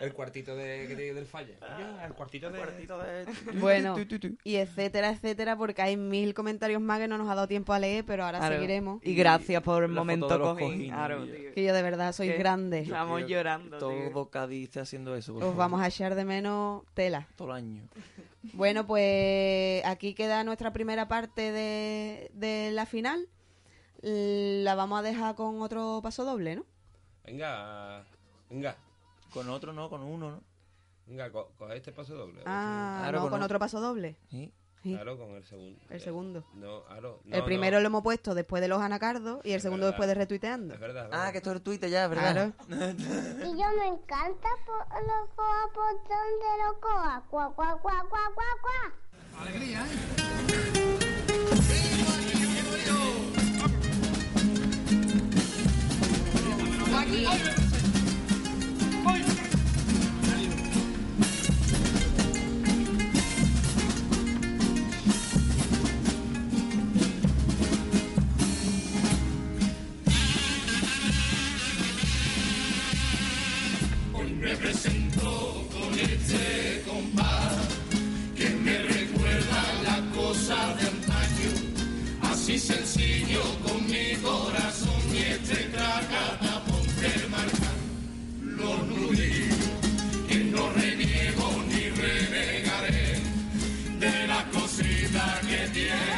[0.00, 1.54] El cuartito de, que del falla.
[2.04, 3.26] El cuartito de...
[3.54, 3.96] Bueno,
[4.44, 7.78] y etcétera, etcétera, porque hay mil comentarios más que no nos ha dado tiempo a
[7.78, 9.00] leer, pero ahora seguiremos.
[9.04, 10.88] Y gracias por el momento cojín.
[10.88, 12.38] Claro, que yo de verdad soy ¿Qué?
[12.38, 12.80] grande.
[12.80, 13.78] Estamos llorando.
[13.78, 13.90] Todo
[14.48, 14.82] tío.
[14.82, 15.34] Haciendo eso.
[15.34, 17.28] Os vamos a echar de menos tela.
[17.36, 17.82] Todo el año.
[18.52, 23.28] Bueno, pues aquí queda nuestra primera parte de, de la final.
[24.02, 26.64] La vamos a dejar con otro paso doble, ¿no?
[27.24, 28.04] Venga,
[28.50, 28.76] venga,
[29.32, 30.40] Con otro no, con uno, ¿no?
[31.06, 32.42] venga, co- coge este paso doble.
[32.44, 33.44] Ah, Claro, no, con con otro.
[33.46, 34.16] otro paso doble.
[34.30, 34.52] Sí.
[34.92, 35.80] Claro, con el segundo.
[35.88, 36.44] el Eh, segundo.
[36.54, 37.20] No, claro.
[37.30, 37.82] el no, primero no.
[37.82, 39.92] lo hemos puesto después de los anacardos y el Es segundo verdad.
[39.94, 40.74] después de retuiteando.
[40.74, 41.06] Es verdad.
[41.06, 41.32] es Ah, verdad.
[41.32, 42.52] que esto es el Twitter ya, ¿verdad?
[42.66, 42.92] Claro.
[43.40, 47.22] Y yo me encanta por los coa por donde los coa.
[47.30, 49.44] Cuá, cuá, cuá, cuá, cuá, cuá.
[49.44, 49.64] Te quiero
[95.74, 96.13] Yeah.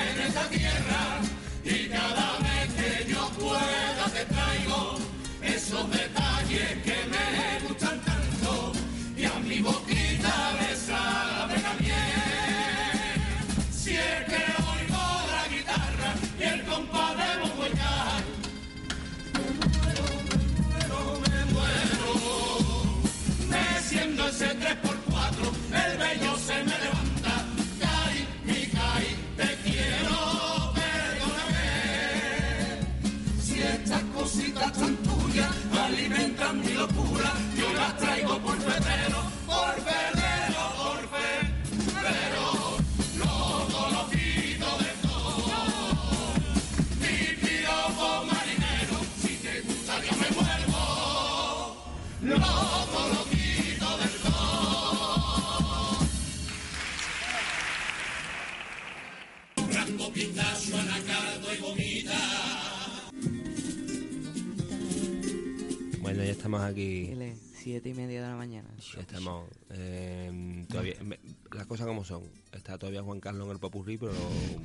[66.47, 67.13] Estamos aquí.
[67.55, 68.69] Siete y media de la mañana.
[68.95, 69.49] Ya estamos.
[69.71, 71.19] eh, todavía, me-
[71.53, 72.23] las cosas como son.
[72.53, 74.13] Está todavía Juan Carlos en el Popurrí, pero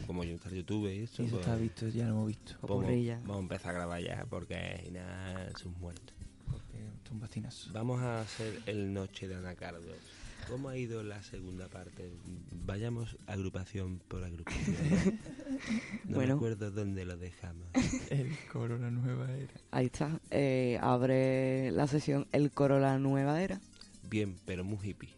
[0.08, 2.58] como yo está en YouTube y eso pues, está visto, ya lo hemos visto.
[2.62, 3.20] Popurrí ya.
[3.22, 6.13] vamos a empezar a grabar ya porque nada, es un muerto.
[6.50, 6.78] Porque
[7.12, 7.72] un bastinazo.
[7.74, 9.82] Vamos a hacer el Noche de Anacardo.
[10.51, 12.11] ¿Cómo ha ido la segunda parte?
[12.65, 14.75] Vayamos agrupación por agrupación.
[16.05, 16.33] No Bueno.
[16.35, 17.67] recuerdo dónde lo dejamos.
[18.09, 19.53] El coro, la nueva era.
[19.71, 20.19] Ahí está.
[20.29, 23.61] Eh, abre la sesión El Coro La Nueva Era.
[24.09, 25.09] Bien, pero muy hippie.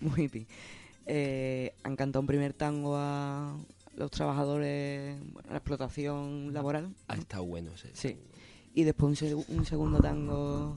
[0.00, 0.46] Muy hippie.
[1.06, 3.56] Eh, han cantado un primer tango a
[3.96, 6.94] los trabajadores, bueno, a la explotación laboral.
[7.08, 7.90] Ha estado bueno ese.
[7.94, 8.18] Sí.
[8.74, 10.76] Y después un, seg- un segundo tango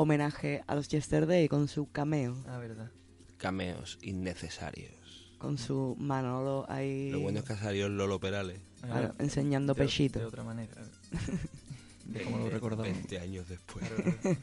[0.00, 2.90] homenaje a los Yesterday con su cameo, Ah, verdad.
[3.36, 4.92] Cameos innecesarios.
[5.38, 8.60] con su Manolo ahí Lo bueno es que ha salido el Lolo Perales.
[8.82, 10.18] claro, enseñando de, pechito.
[10.18, 10.72] De otra manera.
[12.06, 12.86] De cómo lo recordamos.
[12.92, 13.84] 20 años después.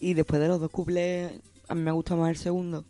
[0.00, 1.30] Y después de los dos cuplés,
[1.68, 2.84] a mí me gusta más el segundo.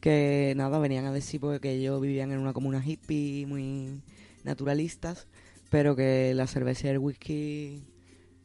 [0.00, 4.00] Que nada, venían a decir porque que ellos vivían en una comuna hippie, muy
[4.42, 5.28] naturalistas,
[5.70, 7.82] pero que la cerveza y el whisky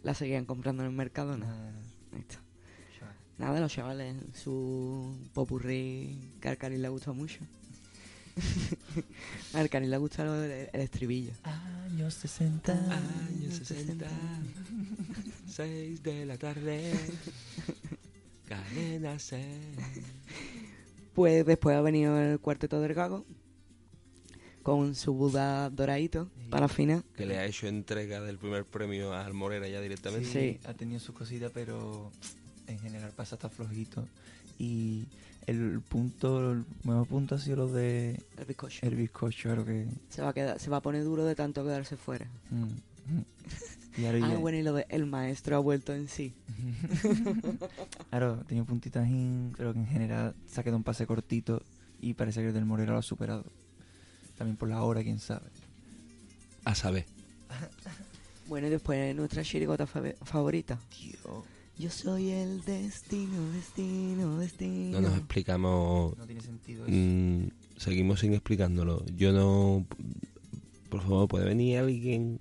[0.06, 1.36] la seguían comprando en el mercado.
[1.38, 1.46] ¿no?
[1.46, 1.72] Ah,
[2.30, 3.16] chaval.
[3.38, 7.40] Nada, los chavales, su popurrí, que al Cari le gusta mucho.
[9.54, 11.34] al Cari le gusta lo del- el estribillo.
[11.44, 12.72] Años 60.
[12.74, 14.08] Años 60,
[15.48, 16.94] 6 de la tarde,
[18.48, 19.46] cadena 6.
[21.14, 23.26] Pues después ha venido el cuarteto del Gago
[24.66, 27.04] con su Buda doradito para la final.
[27.16, 30.26] Que le ha hecho entrega del primer premio a Almorera ya directamente.
[30.28, 30.60] Sí.
[30.68, 32.12] Ha tenido sus cositas, pero
[32.66, 34.08] en general pasa hasta flojito.
[34.58, 35.06] Y
[35.46, 38.80] el punto, el mejor punto ha sido lo de El bizcocho.
[38.84, 39.86] el bizcocho, claro que...
[40.10, 42.26] Se va a quedar, se va a poner duro de tanto quedarse fuera.
[42.50, 43.26] mm, mm.
[44.02, 46.34] Y ahora Ah, ya- bueno, y lo de el maestro ha vuelto en sí.
[48.10, 51.62] Claro, tenía puntitas in, pero que en general se ha quedado un pase cortito
[52.02, 53.46] y parece que el del Morera lo ha superado.
[54.38, 55.48] También por la hora, quién sabe.
[56.66, 57.06] A saber.
[58.48, 60.78] Bueno, y después nuestra chirigota fa- favorita.
[61.80, 65.02] Yo soy el destino, destino, destino.
[65.02, 66.16] No nos explicamos.
[66.16, 66.96] no tiene sentido eso.
[66.96, 69.04] mm, seguimos sin explicándolo.
[69.18, 69.84] Yo no.
[70.92, 72.40] Por favor, puede venir alguien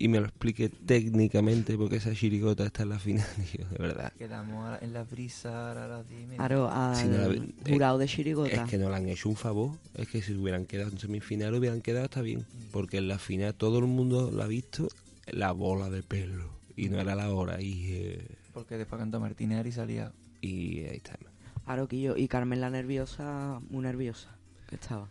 [0.00, 3.26] y me lo explique técnicamente porque esa chirigota está en la final.
[3.52, 4.12] Tío, de verdad.
[4.18, 6.36] Quedamos a la- en la brisa a las 10 y media.
[6.38, 8.64] Claro, al Si no la ve- jurado de chirigota.
[8.64, 9.76] Es que no le han hecho un favor.
[9.94, 12.46] Es que si hubieran quedado en semifinal, hubieran quedado hasta bien.
[12.72, 14.88] Porque en la final todo el mundo la ha visto
[15.30, 16.48] la bola de pelo.
[16.76, 17.60] Y no era la hora.
[17.60, 20.12] Y, eh, Porque después cantó Martínez y salía.
[20.40, 21.18] y ahí está.
[21.66, 22.16] Claro, que yo.
[22.16, 24.34] Y Carmen la nerviosa, muy nerviosa
[24.68, 25.08] que estaba.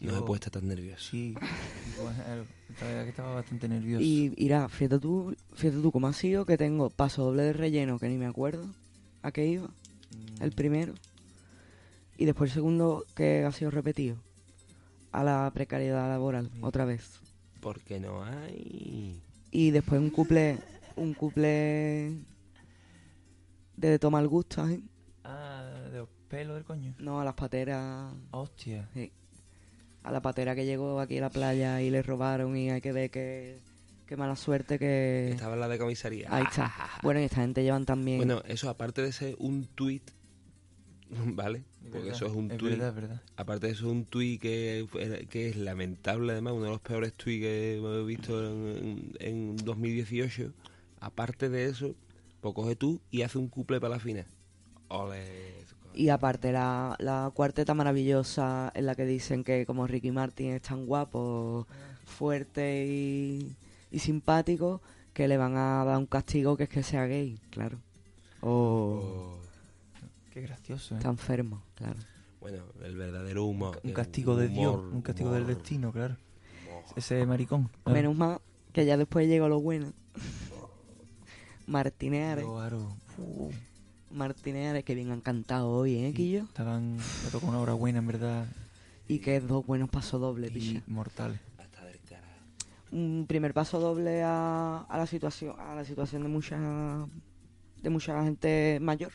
[0.00, 1.04] No se Yo- puede estar tan nervioso.
[1.10, 1.34] Sí,
[2.02, 2.18] bueno,
[2.80, 4.04] la verdad que estaba bastante nervioso.
[4.04, 7.98] Y irá, fíjate tú, fíjate tú cómo ha sido que tengo paso doble de relleno
[7.98, 8.66] que ni me acuerdo
[9.22, 10.94] a qué iba, Mm, el primero.
[12.18, 14.16] Y después el segundo que ha sido repetido.
[15.12, 17.18] A la precariedad laboral, otra vez.
[17.60, 19.20] Porque no hay.
[19.50, 20.58] Y después un couple,
[20.96, 22.18] un couple
[23.76, 24.80] de tomar el gusto, ¿eh?
[25.24, 26.94] Ah, de los pelos del coño.
[26.98, 28.88] No, a las pateras, Hostia.
[28.94, 29.10] sí.
[30.06, 32.92] A la patera que llegó aquí a la playa y le robaron y hay que
[32.92, 33.58] ver que,
[34.06, 35.30] qué mala suerte que...
[35.32, 36.28] Estaba en la de comisaría.
[36.30, 36.72] Ahí está.
[37.02, 38.18] Bueno, y esta gente llevan también...
[38.18, 40.08] Bueno, eso aparte de ser un tuit,
[41.10, 41.64] ¿vale?
[41.82, 42.70] Porque verdad, eso es un es tuit.
[42.72, 43.22] verdad, es verdad.
[43.36, 46.80] Aparte de eso es un tuit que, fue- que es lamentable, además, uno de los
[46.80, 50.52] peores tuits que hemos visto en, en, en 2018.
[51.00, 51.94] Aparte de eso,
[52.40, 54.26] pues coge tú y hace un couple para la final.
[54.88, 55.64] Ole.
[55.96, 60.62] Y aparte la, la cuarteta maravillosa en la que dicen que como Ricky Martin es
[60.62, 61.66] tan guapo,
[62.04, 63.56] fuerte y,
[63.90, 64.82] y simpático,
[65.14, 67.78] que le van a dar un castigo que es que sea gay, claro.
[68.42, 69.36] O Oh.
[70.32, 70.98] Qué gracioso, ¿eh?
[70.98, 71.96] está enfermo, claro.
[72.42, 73.80] Bueno, el verdadero humor.
[73.82, 76.16] Un castigo de Dios, un castigo del destino, claro.
[76.68, 76.84] humor.
[76.94, 77.70] Ese maricón.
[77.82, 77.98] claro.
[77.98, 78.38] Menos mal
[78.74, 79.94] que ya después llegó lo bueno.
[81.66, 82.44] Martínez Ares.
[82.44, 83.50] Pero, Aro, uh,
[84.10, 86.44] Martínez Ares, que bien han cantado hoy, ¿eh, Quillo?
[86.44, 88.46] Estaban, me tocó una hora buena, en verdad.
[89.08, 90.82] Y que dos buenos pasos dobles, Y picha.
[90.86, 91.38] mortales.
[91.58, 92.26] Hasta del carajo.
[92.92, 97.06] un primer paso doble a, a la situación a la situación de mucha
[97.82, 99.12] de mucha gente mayor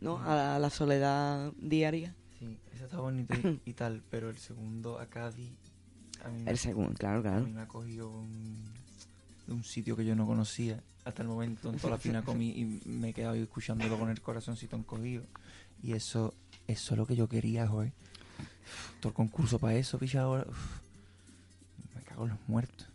[0.00, 4.28] no a la, a la soledad diaria Sí, esa está bonita y, y tal, pero
[4.30, 5.52] el segundo a Cádiz.
[6.24, 8.56] A mí, me- el segundo claro a claro mí me ha cogido un,
[9.46, 10.82] de un sitio que yo no conocía.
[11.04, 14.20] Hasta el momento en toda la fina comí y me he quedado escuchándolo con el
[14.20, 15.24] corazoncito encogido.
[15.82, 16.32] Y eso,
[16.66, 17.92] eso es lo que yo quería, joder.
[19.00, 20.46] Todo el concurso para eso, picha, ahora.
[20.48, 20.80] uf,
[21.94, 22.88] me cago en los muertos.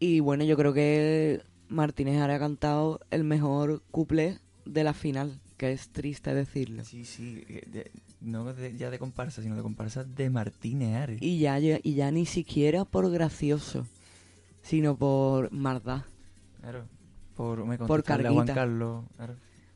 [0.00, 5.40] Y bueno, yo creo que Martínez ahora ha cantado el mejor couple de la final,
[5.56, 6.84] que es triste decirlo.
[6.84, 11.22] Sí, sí, eh, de- no de- ya de comparsa, sino de comparsa de Martínez.
[11.22, 13.86] Y ya, y ya ni siquiera por gracioso,
[14.62, 16.02] sino por maldad,
[16.60, 16.84] Claro,
[17.36, 18.54] por, me Por Juan carguita.
[18.54, 19.04] Carlos.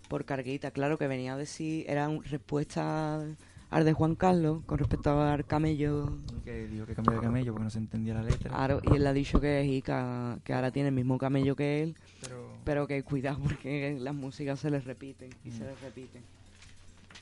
[0.09, 0.71] Por carguita.
[0.71, 3.23] Claro que venía a decir, era una respuesta
[3.71, 6.19] al de Juan Carlos con respecto al camello.
[6.45, 8.49] Que dijo que cambió de camello porque no se entendía la letra.
[8.51, 11.55] Claro, y él le ha dicho que es Ica, que ahora tiene el mismo camello
[11.55, 15.67] que él, Pero pero que cuidado porque las músicas se les repiten y se Mm.
[15.67, 16.23] les repiten.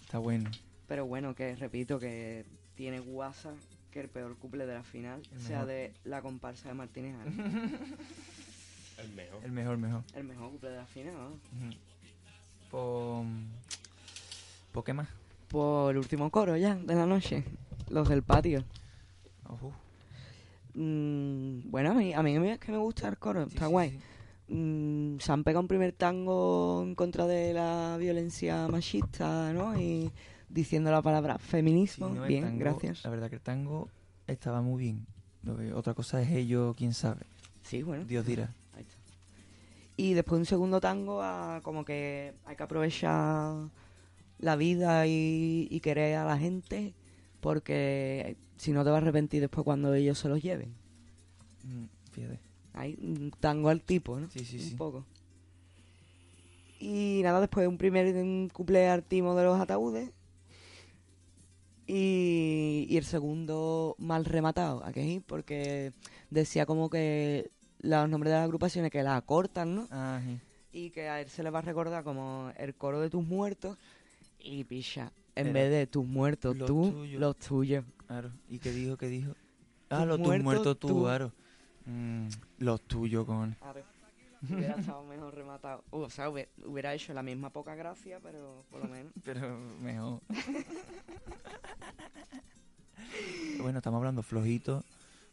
[0.02, 0.48] está bueno.
[0.86, 2.44] Pero bueno, que repito que
[2.76, 3.50] tiene guasa
[3.90, 7.16] que el peor couple de la final sea de la comparsa de Martínez.
[8.98, 9.44] El mejor.
[9.44, 10.02] El mejor, mejor.
[10.14, 11.38] el mejor couple de la final, ¿no?
[12.70, 13.24] Por...
[14.72, 15.08] ¿Por qué más?
[15.48, 17.44] Por el último coro ya, de la noche.
[17.88, 18.64] Los del patio.
[20.74, 23.70] Mm, bueno, a mí, a mí es que me gusta el coro, Sí, está sí,
[23.72, 23.90] guay.
[23.90, 23.98] sí.
[24.54, 29.78] Mm, se han pegado un primer tango en contra de la violencia machista, ¿no?
[29.80, 30.10] Y
[30.48, 32.08] diciendo la palabra Sí, feminismo.
[32.10, 33.04] no, Bien, tango- gracias.
[33.04, 33.88] La verdad que el tango
[34.26, 35.06] estaba muy bien.
[35.74, 37.22] Otra cosa es ello, quién sabe.
[37.62, 38.04] Sí, bueno.
[38.04, 38.50] Dios dirá.
[39.96, 43.70] Y después un segundo tango, a como que hay que aprovechar
[44.38, 46.94] la vida y, y querer a la gente,
[47.40, 50.74] porque si no te vas a arrepentir después cuando ellos se los lleven.
[51.64, 52.40] Mm, Fíjate.
[52.74, 54.28] Hay un tango al tipo, ¿no?
[54.28, 54.76] Sí, sí, un sí.
[54.76, 55.04] poco.
[56.78, 60.10] Y nada, después un primer un couple al timo de los ataúdes.
[61.88, 65.22] Y, y el segundo mal rematado, ¿a qué?
[65.26, 65.92] Porque
[66.30, 67.50] decía como que
[67.86, 69.88] los nombres de las agrupaciones que las acortan, ¿no?
[69.90, 70.38] Ah, sí.
[70.72, 73.78] Y que a él se le va a recordar como el coro de tus muertos.
[74.38, 77.20] Y picha, en vez de tus muertos, los tú, tuyos.
[77.20, 77.84] los tuyos.
[78.06, 78.30] Claro.
[78.48, 78.96] ¿Y qué dijo?
[78.96, 79.32] ¿Qué dijo?
[79.88, 81.02] Ah, los tus muertos, muertos tú, tú.
[81.02, 81.32] claro.
[81.86, 82.28] Mm,
[82.58, 83.56] los tuyos con...
[83.60, 83.84] A ver,
[84.50, 85.84] hubiera estado mejor rematado.
[85.90, 89.12] O sea, hubiera, hubiera hecho la misma poca gracia, pero por lo menos.
[89.24, 90.20] Pero mejor.
[93.60, 94.84] bueno, estamos hablando flojito.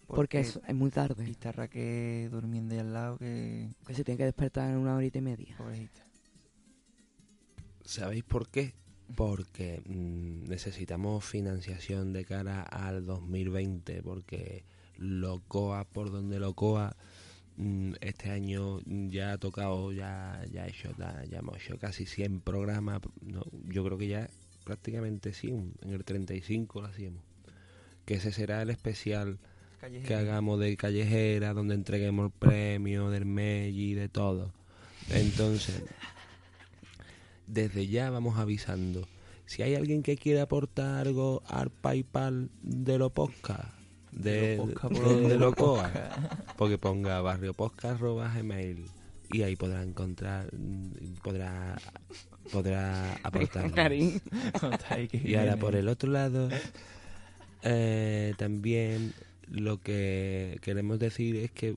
[0.07, 1.25] Porque es, es muy tarde.
[1.27, 3.69] Y está Raquel durmiendo ahí al lado que...
[3.87, 5.55] Que se tiene que despertar en una horita y media.
[5.57, 6.03] Pobrecita.
[7.85, 8.73] ¿Sabéis por qué?
[9.15, 14.63] Porque mm, necesitamos financiación de cara al 2020, porque
[14.97, 16.95] Locoa, por donde Locoa,
[17.57, 22.39] mm, este año ya ha tocado, ya, ya, hecho, ya, ya hemos hecho casi 100
[22.39, 24.29] programas, no, yo creo que ya
[24.63, 27.21] prácticamente sí, un- en el 35 lo hacíamos.
[28.05, 29.39] Que ese será el especial
[30.05, 34.51] que hagamos de callejera, donde entreguemos el premio del Meji, de todo.
[35.09, 35.83] Entonces,
[37.47, 39.07] desde ya vamos avisando.
[39.45, 43.73] Si hay alguien que quiere aportar algo al PayPal de lo podcast,
[44.11, 44.89] de, De de- por
[45.27, 45.91] de lo lo coa,
[46.57, 48.85] porque ponga barriopodcast.gmail
[49.31, 50.49] y ahí podrá encontrar,
[51.23, 51.77] podrá,
[52.51, 53.71] podrá aportar.
[55.23, 56.49] Y ahora por el otro lado,
[57.63, 59.13] eh, también
[59.53, 61.75] lo que queremos decir es que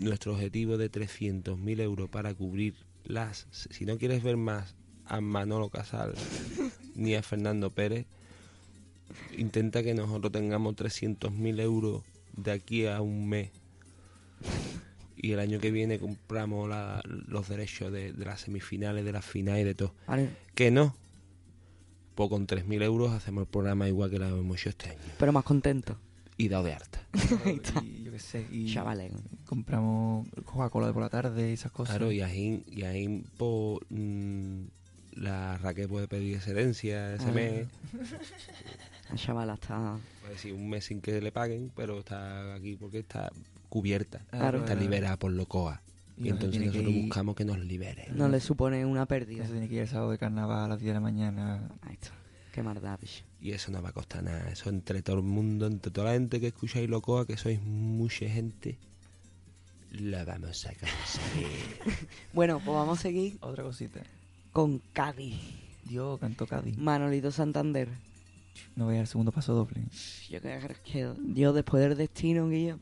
[0.00, 2.74] nuestro objetivo de 300.000 euros para cubrir
[3.04, 3.46] las...
[3.50, 4.74] Si no quieres ver más
[5.06, 6.12] a Manolo Casal
[6.96, 8.04] ni a Fernando Pérez,
[9.36, 12.02] intenta que nosotros tengamos 300.000 euros
[12.36, 13.50] de aquí a un mes.
[15.16, 19.24] Y el año que viene compramos la- los derechos de, de las semifinales, de las
[19.24, 19.94] finales, de todo.
[20.06, 20.94] Vale, Que no.
[22.14, 24.98] Pues con 3.000 euros hacemos el programa igual que lo hemos hecho este año.
[25.18, 25.96] pero más contento.
[26.38, 27.00] Y dado de harta.
[27.84, 28.46] y yo qué sé.
[28.50, 29.12] Y Chavales.
[29.44, 31.96] compramos Coca-Cola de por la tarde y esas cosas.
[31.96, 34.62] Claro, y ahí, y ahí pues, mm,
[35.14, 37.32] la Raquel puede pedir excedencia ese Ah.
[37.32, 37.66] mes.
[39.10, 39.96] La chavala está.
[40.20, 43.30] Puede decir un mes sin que le paguen, pero está aquí porque está
[43.70, 44.20] cubierta.
[44.30, 44.58] Claro.
[44.58, 45.80] Está liberada por Locoa.
[46.18, 48.08] Y Y, entonces que nosotros ir- buscamos que nos libere.
[48.14, 49.44] No le supone una pérdida.
[49.44, 51.68] Eso tiene que ir el sábado de carnaval a las 10 de la mañana.
[51.82, 52.10] Ahí está.
[52.52, 53.24] Qué maldad, bicho.
[53.40, 54.48] Y eso no va a costar nada.
[54.50, 58.28] Eso entre todo el mundo, entre toda la gente que escucháis Locoa, que sois mucha
[58.28, 58.78] gente,
[59.92, 62.04] la vamos a conseguir.
[62.32, 64.00] Bueno, pues vamos a seguir Otra cosita.
[64.52, 65.36] con Cádiz.
[65.84, 66.76] Dios, cantó Cádiz.
[66.76, 67.88] Manolito Santander.
[68.74, 69.82] No voy a dar segundo paso doble.
[70.28, 72.78] Yo creo que yo después del destino, Guillo,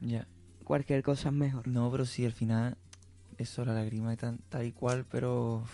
[0.00, 0.26] Ya.
[0.64, 1.66] cualquier cosa es mejor.
[1.68, 2.76] No, pero sí, al final,
[3.42, 5.64] eso, la lágrima y tan, tal y cual, pero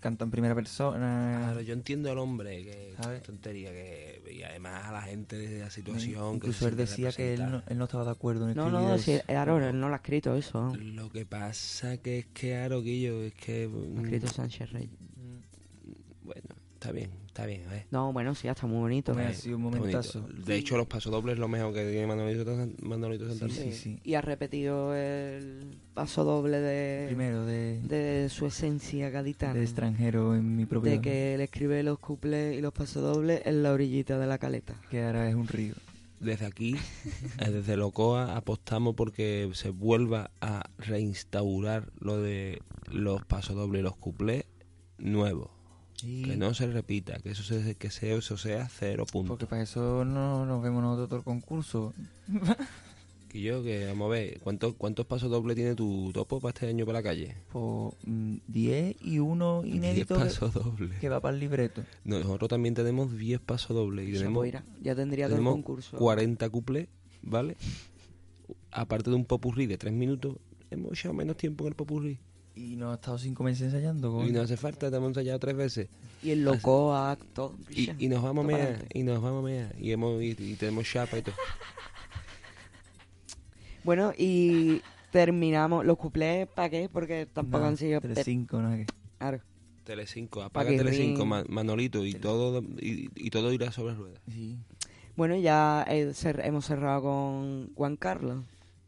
[0.00, 1.40] canta en primera persona.
[1.44, 3.18] Claro, yo entiendo al hombre que ¿Sabes?
[3.20, 7.12] es tontería que y además a la gente de la situación Incluso que él decía
[7.12, 9.04] que él no, él no estaba de acuerdo en No, escribir no, eso.
[9.04, 10.74] si, claro, él no lo ha escrito eso.
[10.76, 14.86] lo que pasa que es que Aroquillo es que ha mm, escrito Sánchez Rey.
[15.16, 17.86] Mm, bueno está bien está bien, ¿eh?
[17.92, 19.12] No, bueno, sí, está muy bonito.
[19.12, 20.22] Hombre, Eh, ha sido un momentazo.
[20.22, 20.42] bonito.
[20.44, 23.56] De hecho, los pasodobles es lo mejor que tiene Manolito, San- Manolito Santander.
[23.56, 24.00] Sí, sí.
[24.02, 29.54] Y ha repetido el paso doble de, Primero de, de su esencia gaditana.
[29.54, 30.90] de extranjero en mi propio...
[30.90, 34.74] de que él escribe los cuplés y los pasodobles en la orillita de la caleta.
[34.90, 35.74] Que ahora es un río.
[36.20, 36.74] Desde aquí,
[37.38, 42.60] eh, desde Locoa, apostamos porque se vuelva a reinstaurar lo de
[42.90, 44.44] los pasodobles y los cuplés
[44.98, 45.50] nuevos.
[46.04, 49.30] Y- Que no se repita, que eso, se, que sea, eso sea cero puntos.
[49.30, 51.92] Porque para eso no nos vemos nosotros todo el concurso.
[53.28, 56.86] Que yo, que vamos a ver, ¿cuántos, cuántos pasodobles tiene tu topo para este año
[56.86, 57.36] para la calle?
[57.52, 60.98] Pues 10 y uno 10 inédito que, pasodobles.
[60.98, 61.84] que va para el libreto.
[62.04, 65.98] Nosotros también tenemos 10 pasodobles y Ya, tenemos, pues, mira, ya tendría todo el concurso.
[65.98, 66.88] 40 cuplés,
[67.20, 67.58] ¿vale?
[68.70, 70.36] Aparte de un popurrí de 3 minutos,
[70.70, 72.18] hemos echado menos tiempo en el popurrí.
[72.58, 74.26] Y nos ha estado cinco meses ensayando.
[74.26, 75.88] Y no hace falta, te hemos ensayado tres veces.
[76.24, 77.54] Y el loco acto.
[77.70, 79.74] Y, y nos vamos a mear, y nos vamos a mear.
[79.78, 81.36] Y, hemos, y, y tenemos chapa y todo.
[83.84, 84.82] Bueno, y
[85.12, 85.86] terminamos.
[85.86, 86.88] ¿Los cuplés para qué?
[86.92, 88.00] Porque tampoco han sido...
[88.00, 88.86] Telecinco, no sé qué.
[89.18, 89.40] Claro.
[89.84, 90.68] Telecinco, apaga.
[90.70, 94.20] Telecinco, Ma- Manolito, y todo, y, y todo irá sobre ruedas.
[94.30, 94.58] Sí.
[95.16, 98.44] Bueno, ya eh, cer- hemos cerrado con Juan Carlos.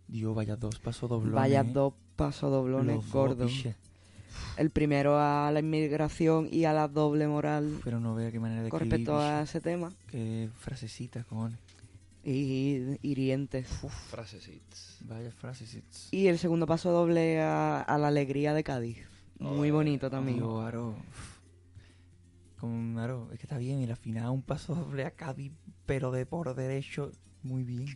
[0.08, 1.34] Dios, vaya dos pasos doblones.
[1.34, 1.70] Vaya ¿eh?
[1.72, 3.64] dos pasos Los dos, gordos.
[4.58, 8.62] El primero a la inmigración y a la doble moral Pero no vea qué manera
[8.62, 9.06] de con escribir.
[9.08, 9.90] respecto a ese tema.
[10.10, 11.58] Qué frasecita, cojones.
[12.22, 13.66] Y hirientes.
[14.10, 14.98] Frasecitas.
[15.08, 16.08] Vaya frasecitas.
[16.12, 18.98] Y el segundo paso doble a, a la alegría de Cádiz.
[19.38, 20.36] Muy bonito también.
[20.36, 20.96] Dios, Aro.
[22.58, 23.80] Con Aro, es que está bien.
[23.80, 25.52] Y la final un paso doble a Cádiz,
[25.86, 27.12] pero de por derecho,
[27.42, 27.86] muy bien.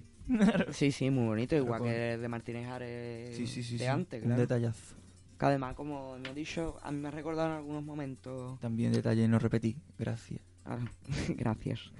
[0.72, 1.54] Sí, sí, muy bonito.
[1.56, 3.74] Igual con- que el de Martínez Ares Sí, sí, sí.
[3.76, 3.90] de sí.
[3.90, 4.96] antes, Un detallazo.
[5.38, 8.58] Que además, como hemos dicho, a mí me ha recordado en algunos momentos.
[8.60, 9.76] También detalle, no repetí.
[9.98, 10.40] Gracias.
[10.64, 10.78] Ah,
[11.36, 11.92] Gracias.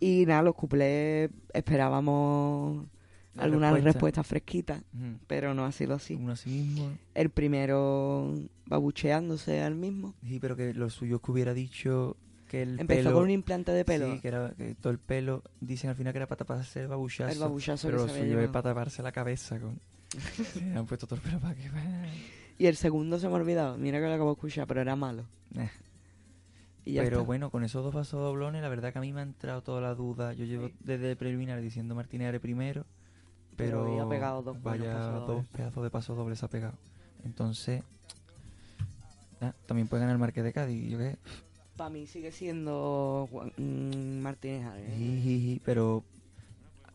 [0.00, 2.86] Y nada, los cuplés esperábamos
[3.34, 3.92] La algunas respuesta.
[3.92, 4.82] respuestas fresquitas,
[5.26, 6.14] pero no ha sido así.
[6.14, 6.90] Uno así mismo.
[7.14, 8.34] El primero
[8.66, 10.14] babucheándose al mismo.
[10.26, 12.16] Sí, pero que lo suyo es que hubiera dicho
[12.50, 13.12] que el Empezó pelo...
[13.12, 14.12] con un implante de pelo.
[14.12, 16.88] Sí, que, era, que todo el pelo, dicen al final que era para taparse el
[16.88, 17.30] babuchazo.
[17.30, 19.60] El babuchazo Pero que se suyo es para taparse la cabeza.
[19.60, 19.78] Con...
[20.76, 21.70] Han puesto todo el pelo para que...
[22.58, 23.78] Y el segundo se me ha olvidado.
[23.78, 25.26] Mira que lo acabo de escuchar, pero era malo.
[25.54, 25.70] Eh.
[26.84, 27.26] Y ya Pero está.
[27.26, 29.80] bueno, con esos dos pasos doblones, la verdad que a mí me ha entrado toda
[29.80, 30.32] la duda.
[30.32, 32.84] Yo llevo desde preliminar diciendo Martínez Are primero,
[33.56, 36.76] Pero pero, había pegado dos vaya pasos dos pedazos de pasos dobles ha pegado.
[37.24, 37.84] Entonces,
[39.40, 41.16] ah, también puede ganar el Marqués de Cádiz, yo qué.
[41.80, 44.94] Para mí sigue siendo Juan- mm, Martínez Ares.
[44.98, 46.04] Jijiji, pero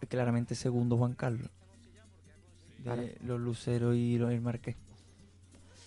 [0.07, 1.49] claramente segundo Juan Carlos.
[2.83, 4.75] De los Luceros y los, el Marqués.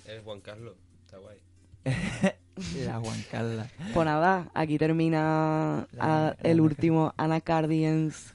[0.04, 0.74] Es Juan Carlos,
[1.06, 1.36] está guay.
[2.84, 3.70] La Juan Carla.
[3.94, 8.34] Pues nada, aquí termina La- ah, la el último Anacardians.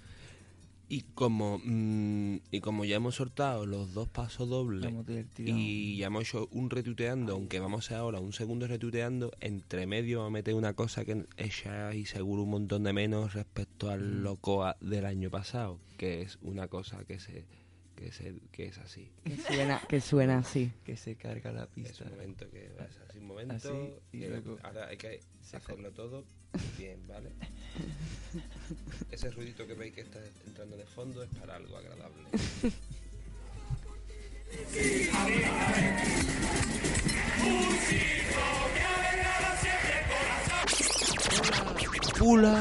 [0.94, 4.94] Y como, mm, y como ya hemos soltado los dos pasos dobles
[5.40, 9.88] y ya hemos hecho un retuiteando, aunque vamos a hacer ahora un segundo retuiteando, entre
[9.88, 14.20] medio vamos a meter una cosa que echáis seguro un montón de menos respecto al
[14.20, 14.24] Mm.
[14.24, 17.46] Locoa del año pasado, que es una cosa que se
[17.96, 19.12] que se que es así.
[19.24, 20.72] Que suena, que suena así.
[20.84, 22.04] Que se carga la Es pista.
[22.06, 25.20] un momento que es así un momento Así, y que luego ahora hay que
[25.54, 26.26] hacerlo todo
[26.78, 27.32] bien, ¿vale?
[29.12, 32.24] Ese ruidito que veis que está entrando de fondo es para algo agradable.
[42.18, 42.54] ¡Pula!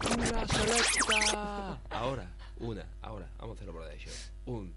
[0.00, 1.80] ¡Pula selecta!
[1.90, 4.10] Ahora, una, ahora, vamos a hacerlo por hecho.
[4.46, 4.74] Un,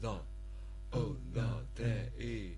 [0.00, 0.22] dos,
[0.92, 2.57] un, dos, tres y.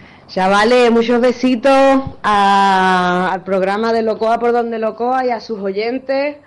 [0.31, 1.71] Chavales, muchos besitos
[2.23, 6.37] a- al programa de Locoa por donde Locoa y a sus oyentes.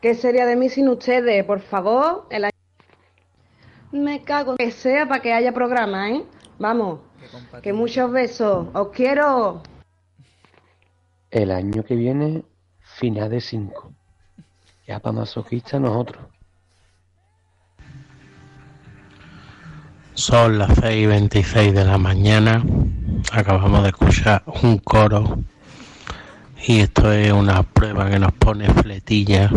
[0.00, 1.44] ¿Qué sería de mí sin ustedes?
[1.44, 2.52] Por favor, el año...
[3.90, 6.22] Me cago en que sea para que haya programa, ¿eh?
[6.60, 7.00] Vamos,
[7.60, 8.68] que muchos besos.
[8.72, 9.62] Os quiero.
[11.32, 12.44] El año que viene,
[12.98, 13.90] final de 5.
[14.86, 16.22] Ya para masoquistas nosotros.
[20.14, 22.62] Son las 6 y 26 de la mañana
[23.32, 25.38] acabamos de escuchar un coro
[26.66, 29.50] y esto es una prueba que nos pone fletilla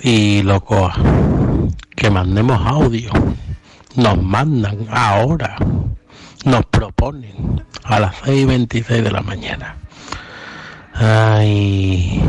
[0.00, 0.90] y loco
[1.94, 3.10] que mandemos audio.
[3.94, 5.56] Nos mandan ahora.
[6.44, 9.76] Nos proponen a las 6 y 26 de la mañana.
[10.94, 12.22] Ay.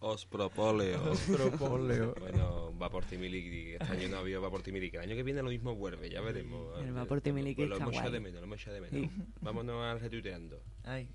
[0.00, 1.12] Os propóleo.
[1.12, 2.14] Os propóleo.
[2.20, 3.72] bueno, va por Timiliki.
[3.72, 4.96] Este año no había va por Timiliki.
[4.96, 6.78] El año que viene lo mismo vuelve, ya veremos.
[6.80, 9.10] El va por Timiliki Pues lo hemos echado de menos, lo hemos echado de menos.
[9.40, 10.62] Vámonos al retuiteando.
[10.84, 11.08] Ay.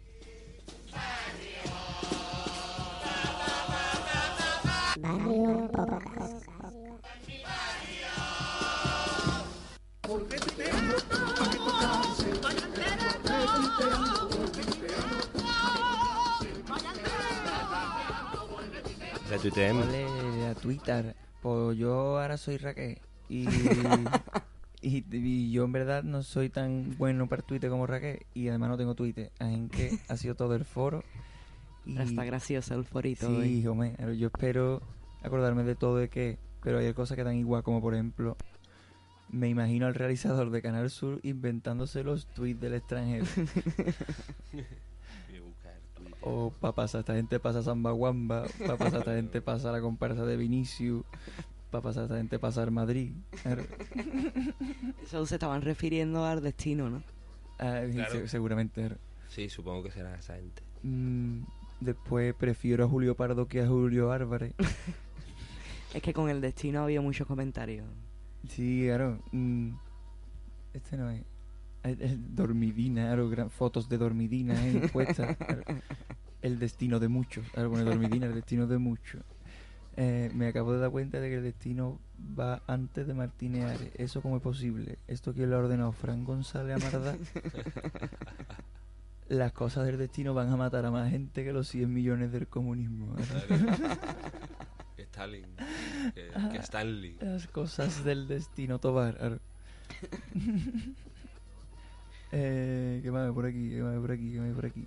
[19.29, 19.85] Retuiteemos.
[19.87, 21.28] Ole, a Twitter.
[21.41, 22.99] Pues yo ahora soy Raquel.
[23.29, 23.47] Y,
[24.81, 28.25] y, y yo en verdad no soy tan bueno para Twitter como Raquel.
[28.33, 29.31] Y además no tengo Twitter.
[29.39, 31.03] En que ha sido todo el foro.
[31.85, 31.97] Y...
[31.97, 34.81] Está gracioso el forito Sí, hombre, yo espero
[35.23, 38.37] acordarme de todo de que, pero hay cosas que dan igual, como por ejemplo,
[39.29, 43.25] me imagino al realizador de Canal Sur inventándose los tweets del extranjero.
[44.51, 46.08] Voy a buscar Twitter.
[46.21, 50.25] O para pasar esta gente pasa Samba Guamba, para pasar esta gente pasa la comparsa
[50.25, 51.03] de Vinicius,
[51.71, 53.11] para pasar esta gente pasar Madrid.
[53.43, 53.63] Claro.
[55.03, 57.03] Eso se estaban refiriendo al destino, ¿no?
[57.59, 58.11] Ah, Claro.
[58.11, 58.81] se- seguramente.
[58.81, 58.97] claro.
[59.29, 60.61] Sí, supongo que será esa gente.
[60.83, 61.41] Mm,
[61.81, 64.53] después prefiero a Julio Pardo que a Julio Álvarez.
[65.93, 67.87] Es que con el destino había muchos comentarios.
[68.47, 69.17] Sí, claro.
[69.31, 69.71] mm,
[70.73, 71.23] este no es.
[71.83, 75.37] El, el dormidina, gran- fotos de dormidina eh, puestas.
[75.37, 75.63] claro.
[76.41, 77.47] El destino de muchos.
[77.51, 79.21] Claro, pone dormidina, el destino de muchos.
[79.97, 81.99] Eh, me acabo de dar cuenta de que el destino
[82.39, 83.91] va antes de Martínez Ares.
[83.95, 84.97] ¿Eso cómo es posible?
[85.07, 85.91] ¿Esto quién lo ha ordenado?
[85.91, 87.17] ¿Fran González Amardá?
[89.27, 92.47] Las cosas del destino van a matar a más gente que los 100 millones del
[92.47, 93.15] comunismo.
[94.95, 95.45] Que Stalin.
[96.15, 97.17] Que, que Stanley.
[97.21, 99.39] Las cosas del destino, Tobar.
[102.31, 103.69] Eh, ¿Qué más hay por aquí?
[103.69, 104.31] ¿Qué más hay por aquí?
[104.31, 104.85] ¿Qué más hay por aquí?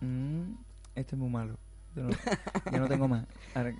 [0.00, 0.52] Mm,
[0.94, 1.56] este es muy malo.
[1.96, 2.10] Yo no,
[2.72, 3.26] yo no tengo más.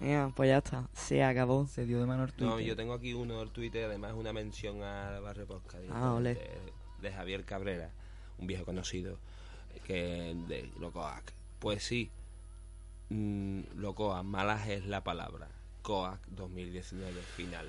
[0.01, 0.89] Ya, pues ya está.
[0.93, 1.67] Se acabó.
[1.67, 2.67] Se dio de mano al No, Twitter.
[2.67, 5.85] yo tengo aquí uno del Twitter, además una mención a Barrio Podcast.
[5.91, 6.35] Ah, ole.
[6.35, 6.51] De,
[7.03, 7.91] de Javier Cabrera,
[8.39, 9.19] un viejo conocido,
[9.87, 11.33] que de Locoac.
[11.61, 12.11] Pues sí,
[13.11, 15.49] mm, Locoac, malas es la palabra.
[15.83, 17.67] Coac 2019, final.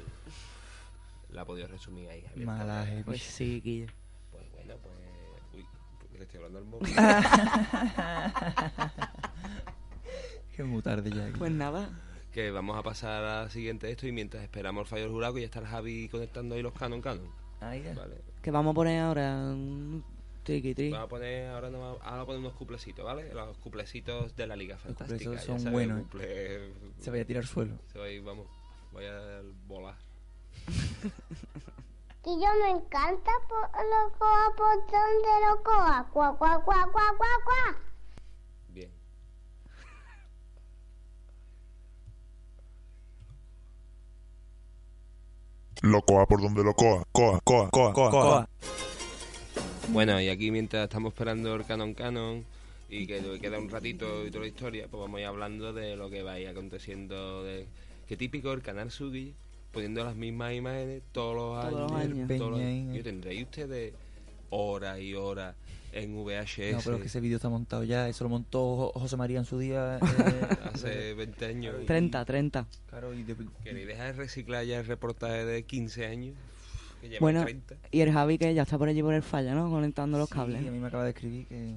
[1.31, 3.05] La ha podido resumir ahí, Javier Malaje, Cabrera.
[3.05, 3.87] Pues sí, Guille.
[4.31, 4.95] Pues bueno, pues...
[6.19, 6.93] Le estoy hablando al móvil.
[10.55, 11.29] Que muy tarde ya.
[11.37, 11.89] Pues nada.
[12.33, 15.33] que vamos a pasar a la siguiente esto y mientras esperamos el fallo del jurado
[15.33, 17.29] que ya está el Javi conectando ahí los canon canon.
[17.61, 17.93] Ahí ya.
[17.95, 18.15] Vale.
[18.41, 20.03] Que vamos a poner ahora un
[20.43, 20.89] triqui tri.
[20.91, 23.33] Vamos a poner ahora, no, ahora vamos a poner unos cuplecitos, ¿vale?
[23.33, 25.07] Los cuplecitos de la Liga Fantástica.
[25.23, 26.05] cuplecitos ya son sabes, buenos, ¿eh?
[26.11, 27.75] cuple- Se vaya a tirar al suelo.
[27.91, 28.47] Se va a ir, vamos,
[28.91, 29.95] vaya a volar.
[32.23, 36.05] Que yo me encanta por los coa por donde los coa.
[36.11, 37.77] Cuá, cuá, cuá, cuá, cuá, cuá.
[38.67, 38.91] Bien.
[45.81, 47.05] Locoa por donde lo coa.
[47.13, 48.49] Coa, coa, coa, coa, coa.
[49.87, 52.45] Bueno, y aquí mientras estamos esperando el canon canon
[52.89, 55.95] y que queda un ratito y toda la historia, pues vamos a ir hablando de
[55.95, 57.43] lo que va a ir aconteciendo.
[57.45, 57.65] De...
[58.09, 59.33] Qué típico el canal Sugi
[59.71, 62.09] poniendo las mismas imágenes todos los Todos años.
[62.09, 62.37] los años.
[62.39, 63.93] todos los- Yo tendréis ustedes
[64.49, 65.55] horas y horas
[65.91, 68.07] en VHS No, pero es que ese vídeo está montado ya.
[68.09, 69.99] Eso lo montó Jo- José María en su día.
[70.01, 71.75] eh, hace 20 años.
[71.81, 72.67] y- 30, 30.
[72.87, 76.35] Claro, y de- Que ni deja de reciclar ya el reportaje de 15 años.
[77.01, 77.75] Que lleva Bueno, 30.
[77.91, 79.69] y el Javi que ya está por allí por el falla, ¿no?
[79.69, 80.67] Conectando los Sí, cables.
[80.67, 81.75] a mí me acaba de escribir que.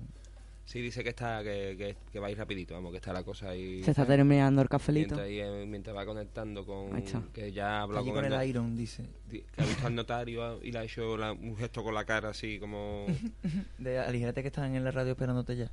[0.73, 3.23] Sí, dice que está que, que, que va a ir rapidito, vamos, que está la
[3.23, 3.83] cosa ahí.
[3.83, 5.17] Se está terminando el cafelito.
[5.17, 6.95] Mientras, ahí, eh, mientras va conectando con.
[6.97, 7.23] Ahí está.
[7.35, 9.05] Que ya ha hablado con, con el, Iron, dice.
[9.29, 12.07] di- Que ha visto al notario y le ha hecho la- un gesto con la
[12.07, 13.05] cara así como.
[13.79, 15.71] De, aligérate que están en la radio esperándote ya.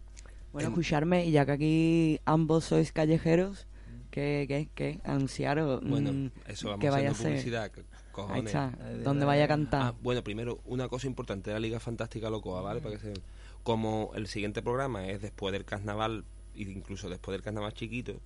[0.51, 3.67] Bueno, En- escucharme, y ya que aquí ambos sois callejeros,
[4.11, 4.99] ¿qué, qué, qué?
[5.05, 7.43] Anunciaros Bueno, mm, eso vamos que vaya a haciendo ser.
[7.43, 7.71] publicidad.
[7.71, 8.45] co- Ahí Cojones.
[8.47, 8.71] está,
[9.05, 9.81] donde de- vaya a cantar.
[9.81, 12.81] Ah, bueno, primero, una cosa importante la Liga Fantástica Locoa, ¿vale?
[12.81, 13.13] Para que se...
[13.69, 18.19] Como el siguiente programa es después del carnaval, e incluso después del carnaval chiquito,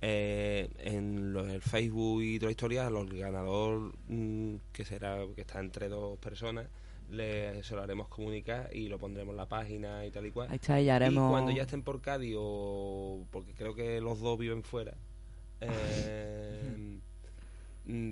[0.00, 5.42] eh, en los, el Facebook y toda la historia, los ganador mm, que será que
[5.42, 6.66] está entre dos personas,
[7.10, 10.48] le, se lo haremos comunicar y lo pondremos en la página y tal y cual.
[10.48, 11.28] Ahí está, y ya haremos...
[11.28, 14.94] Y cuando ya estén por Cádiz, o porque creo que los dos viven fuera,
[15.60, 17.00] eh,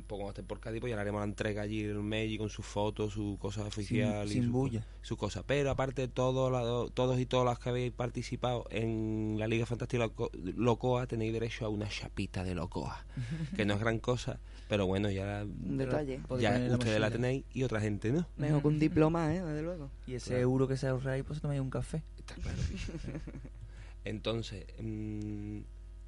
[0.06, 2.36] pues cuando estén por Cádiz, pues ya le haremos la entrega allí en el mail
[2.38, 4.30] con sus fotos, sus cosas oficiales.
[4.30, 4.86] y sin sus co- bulla.
[5.02, 5.44] Sus cosas.
[5.46, 10.04] Pero aparte, todos, la- todos y todas las que habéis participado en la Liga Fantástica
[10.04, 13.04] Loco- Locoa tenéis derecho a una chapita de Locoa.
[13.56, 16.20] que no es gran cosa, pero bueno, ya, Un detalle.
[16.40, 18.26] Ya la ustedes la tenéis y otra gente no.
[18.36, 19.42] Mejor que un diploma, ¿eh?
[19.42, 19.90] Desde luego.
[20.06, 20.42] Y ese Claro.
[20.42, 22.02] euro que se ahorráis, pues tomáis un café.
[22.18, 22.58] Está claro.
[24.04, 25.58] Entonces, mm,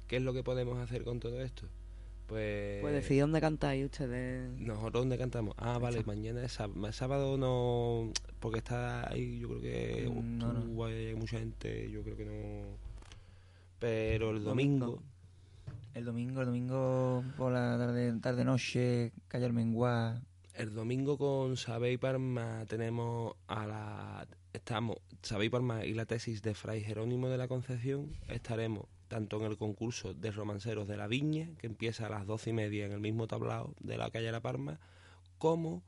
[0.07, 1.67] ¿qué es lo que podemos hacer con todo esto?
[2.31, 2.79] Pues...
[2.79, 4.57] Pues decidí dónde cantáis ustedes.
[4.57, 5.53] ¿Nosotros dónde cantamos?
[5.57, 6.93] Ah, vale, mañana es sábado.
[6.93, 8.09] Sábado no...
[8.39, 10.09] Porque está ahí, yo creo que...
[10.09, 10.85] Mm, no, no.
[10.85, 12.77] hay mucha gente, yo creo que no...
[13.79, 14.85] Pero el Domingo.
[14.85, 15.03] domingo...
[15.93, 20.21] El domingo, el domingo por la tarde, tarde noche, calle Armenguá.
[20.55, 24.27] El domingo con Sabey Parma tenemos a la...
[24.53, 28.09] Estamos, Sabey Parma y la tesis de Fray Jerónimo de la Concepción.
[28.29, 32.51] Estaremos tanto en el concurso de romanceros de la Viña, que empieza a las doce
[32.51, 34.79] y media en el mismo tablao de la calle La Parma,
[35.37, 35.83] como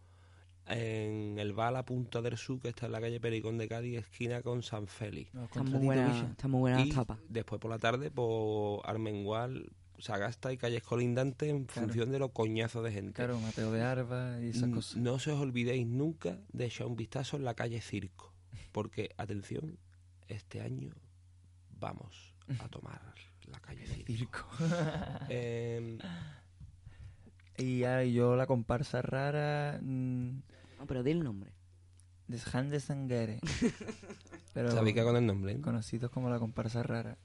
[0.68, 4.42] en el Bala Punta del Sur, que está en la calle Pericón de Cádiz, esquina
[4.42, 5.34] con San Félix.
[5.34, 6.28] Los Están muy bicho.
[6.32, 7.20] están muy buenas Y las tapas.
[7.30, 11.88] después por la tarde, por Armengual, Sagasta y calles colindantes en Claro.
[11.88, 13.14] función de los coñazos de gente.
[13.14, 14.98] Claro, Mateo de Arba y esas cosas.
[14.98, 18.34] No se os olvidéis nunca de echar un vistazo en la calle Circo,
[18.74, 19.78] porque, atención,
[20.28, 20.92] este año
[21.80, 23.02] vamos a tomar
[23.52, 24.08] la calle Circo.
[24.16, 24.48] Circo.
[25.30, 25.98] Em,
[27.58, 30.42] y yo la comparsa rara mm,
[30.80, 31.54] No, pero di el nombre.
[32.28, 33.40] de Han de.
[34.54, 35.54] Pero ¿Sabéis qué con el nombre?
[35.54, 35.62] eh?
[35.62, 37.18] conocidos como la comparsa rara.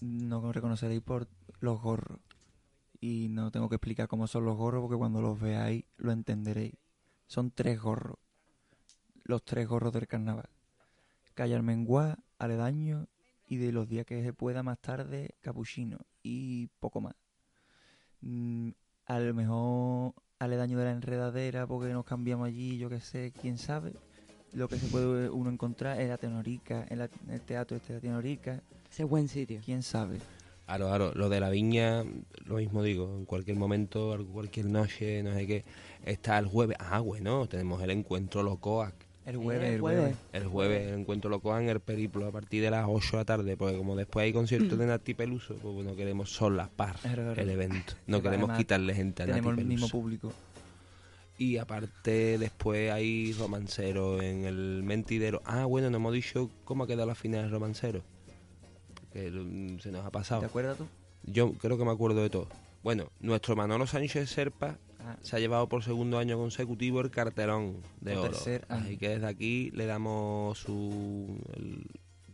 [0.00, 1.28] No reconoceréis por
[1.60, 2.20] los gorros.
[3.00, 6.74] Y no tengo que explicar cómo son los gorros porque cuando los veáis lo entenderéis.
[7.26, 8.18] Son tres gorros.
[9.24, 10.48] Los tres gorros del carnaval.
[11.34, 13.08] Calle Armenguá, Aledaño
[13.50, 15.98] y de los días que se pueda más tarde, Capuchino.
[16.22, 17.14] Y poco más.
[18.20, 18.70] Mm,
[19.06, 23.58] a lo mejor aledaño de la enredadera porque nos cambiamos allí, yo qué sé, quién
[23.58, 23.92] sabe.
[24.52, 27.92] Lo que se puede uno encontrar en la Tenorica, en, la- en el teatro este
[27.92, 29.60] de la Tenorica, Ese es buen sitio.
[29.64, 30.18] quién sabe.
[30.66, 32.04] Claro, claro, lo de la viña,
[32.44, 35.64] lo mismo digo, en cualquier momento, al- cualquier noche, no sé qué,
[36.04, 36.76] está el jueves.
[36.78, 38.94] Ah, bueno, tenemos el encuentro Locoac.
[39.30, 40.00] El jueves, el jueves.
[40.00, 40.16] jueves.
[40.32, 43.24] El jueves, el encuentro Locoac en el periplo a partir de las 8 de la
[43.24, 46.96] tarde, porque como después hay conciertos de Nati Peluso, pues bueno, queremos solapar
[47.36, 47.94] el evento.
[48.08, 50.00] No queremos quitarle gente a Tenemos Nati el mismo Peluso.
[50.00, 50.32] público.
[51.38, 55.42] Y aparte, después hay romancero en el mentidero.
[55.44, 58.02] Ah, bueno, no hemos dicho cómo ha quedado la final del romancero.
[59.12, 60.40] Que mm, se nos ha pasado.
[60.40, 60.88] ¿Te acuerdas tú?
[61.22, 62.48] Yo creo que me acuerdo de todo.
[62.82, 67.76] Bueno, nuestro Manolo Sánchez Serpa Ah, se ha llevado por segundo año consecutivo el cartelón
[68.00, 68.30] de Por oro.
[68.30, 68.84] tercer año.
[68.84, 71.86] Así que desde aquí le damos su, el-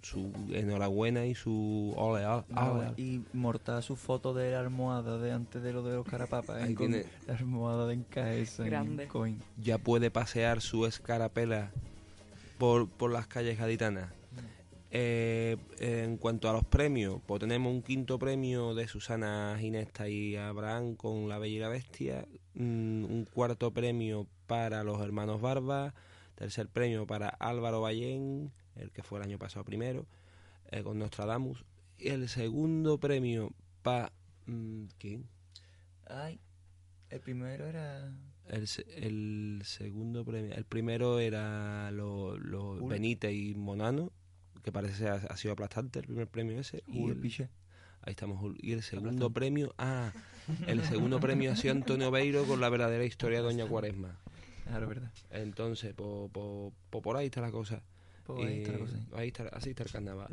[0.02, 2.92] su enhorabuena y su ole, ole, no, ole.
[2.96, 6.62] y morta su foto de la almohada de antes de lo de los carapapas.
[6.62, 6.74] Ahí ¿eh?
[6.76, 8.06] Con tiene- La almohada de en
[8.66, 9.08] Grande.
[9.08, 9.40] coin.
[9.60, 11.72] Ya puede pasear su escarapela
[12.58, 14.12] por, por las calles gaditanas.
[14.92, 20.36] Eh, en cuanto a los premios, pues tenemos un quinto premio de Susana Ginesta y
[20.36, 25.94] Abraham con La Bella y la Bestia, mm, un cuarto premio para los hermanos Barba,
[26.34, 30.06] tercer premio para Álvaro Ballén, el que fue el año pasado primero,
[30.70, 31.64] eh, con Nostradamus,
[31.98, 33.52] y el segundo premio
[33.82, 34.12] para...
[34.98, 35.28] ¿Quién?
[36.06, 36.40] Ay,
[37.10, 38.12] el primero era...
[38.48, 40.54] El, el segundo premio.
[40.54, 42.86] El primero era los lo.
[42.86, 44.12] Benítez y Monano,
[44.62, 46.84] que parece ha, ha sido aplastante el primer premio ese.
[46.86, 47.48] Y el, Piché.
[48.06, 48.54] Ahí estamos.
[48.58, 49.74] Y el segundo premio.
[49.78, 50.12] Ah,
[50.66, 54.18] el segundo premio ha sido Antonio Beiro con la verdadera historia de Doña Cuaresma.
[54.66, 55.12] Claro, verdad.
[55.30, 57.82] Entonces, po- po- po- por ahí está la cosa.
[58.24, 58.96] Pues ahí está la cosa.
[59.14, 60.28] ahí está- así está el carnaval.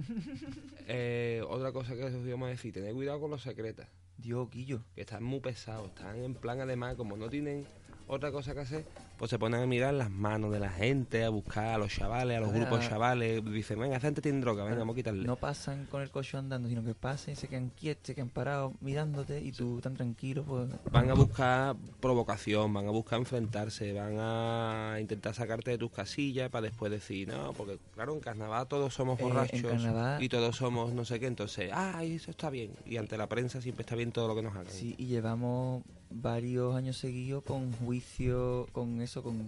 [0.88, 4.82] Eh, otra cosa que os íbamos a decir, tened cuidado con los secretas Dios, Guillo.
[4.96, 7.66] que están muy pesados, están en plan además, como no tienen
[8.08, 8.86] otra cosa que hacer,
[9.18, 12.38] pues se ponen a mirar las manos de la gente, a buscar a los chavales,
[12.38, 15.26] a los grupos a- chavales, dicen, venga, esa gente tiene droga, venga, vamos a quitarle.
[15.26, 18.30] No pasan con el coche andando, sino que pasan y se quedan quietos, se quedan
[18.30, 20.70] parados mirándote y tú tan tranquilo, pues...
[20.92, 26.50] Van a buscar provocación, van a buscar enfrentarse, van a intentar sacarte de tus casillas
[26.50, 30.56] para después decir, no, porque claro, en carnaval todos somos Eh, borrachos carnaval- y todos
[30.58, 32.72] somos no sé qué, entonces, ah, eso está bien.
[32.86, 34.68] Y ante la prensa siempre está bien todo lo que nos hagan.
[34.68, 35.84] Sí, y llevamos
[36.14, 39.48] varios años seguidos con juicio, con eso, con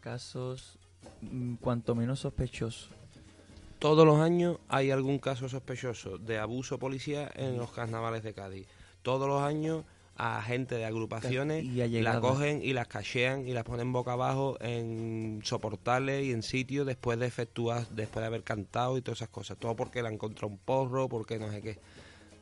[0.00, 0.78] casos
[1.22, 2.90] mm, cuanto menos sospechosos.
[3.78, 8.66] Todos los años hay algún caso sospechoso de abuso policial en los carnavales de Cádiz.
[9.02, 9.84] Todos los años
[10.16, 12.20] a gente de agrupaciones Y la allegadas.
[12.20, 17.18] cogen y las cachean y las ponen boca abajo en soportales y en sitios después
[17.18, 19.56] de efectuar, después de haber cantado y todas esas cosas.
[19.56, 21.78] Todo porque le han encontrado un porro, porque no sé qué.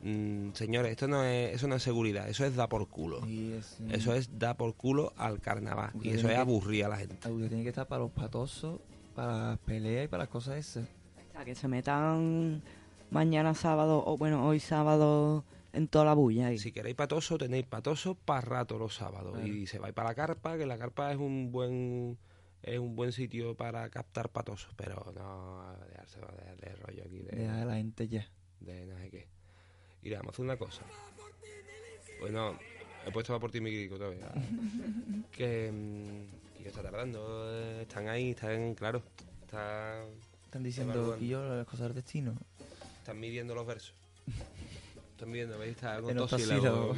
[0.01, 3.25] Mm, señores, esto no es, eso no es seguridad, eso es da por culo.
[3.27, 5.91] Y es, mm, Eso es da por culo al carnaval.
[6.01, 7.15] Y eso es aburrir a la gente.
[7.29, 8.79] Usted tiene que estar para los patosos,
[9.15, 10.87] para las peleas y para las cosas esas.
[11.33, 12.61] Sea, que se metan
[13.11, 15.43] mañana sábado, o bueno, hoy sábado,
[15.73, 16.47] en toda la bulla.
[16.47, 16.57] ahí.
[16.57, 19.33] Si queréis patoso, tenéis patoso para rato los sábados.
[19.33, 19.47] Claro.
[19.47, 22.17] Y se vais para la carpa, que la carpa es un buen
[22.61, 24.73] es un buen sitio para captar patosos.
[24.75, 28.29] Pero no dejarse de, de rollo aquí de, Deja a la gente ya.
[28.59, 29.27] de no sé qué.
[30.01, 30.81] Mira, vamos a hacer una cosa.
[32.19, 32.57] Bueno,
[33.05, 34.29] he puesto va por ti mi grico todavía.
[35.31, 37.47] que, mm, que está tardando.
[37.51, 39.01] eh, Están ahí, están, claro.
[39.45, 40.03] Está,
[40.45, 42.33] Están diciendo que yo las cosas del destino.
[42.99, 43.93] están midiendo los versos.
[45.11, 45.71] Están midiendo, ¿veis?
[45.71, 46.97] Está con dos sílabos.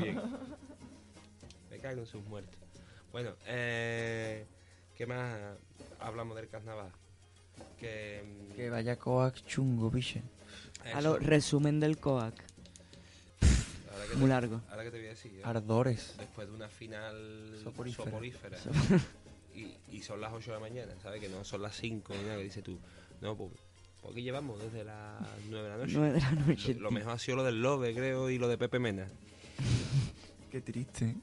[1.69, 2.59] Me cago en sus muertos.
[3.11, 4.45] Bueno, eh,
[4.95, 5.37] ¿qué más
[5.99, 6.91] hablamos del carnaval?
[7.79, 10.21] Que, mm, Que vaya coax chungo, piche.
[10.93, 12.33] A lo resumen del COAC.
[14.11, 14.61] Que muy te- largo.
[14.69, 15.31] Ahora que te voy a decir.
[15.35, 15.41] ¿eh?
[15.43, 16.15] Ardores.
[16.17, 18.05] después de una final Soporífera.
[18.11, 18.57] soporífera,
[19.55, 21.19] y, y son las 8 de la mañana, ¿sabes?
[21.21, 22.79] Que no son las 5 ni nada, que dices tú.
[23.21, 23.51] No, pues,
[24.01, 25.93] ¿por qué llevamos desde las 9 de la noche?
[25.95, 26.73] Nueve de la noche.
[26.75, 29.07] Lo, lo mejor ha sido lo del Lobe, creo, y lo de Pepe Mena.
[30.51, 31.15] Qué triste.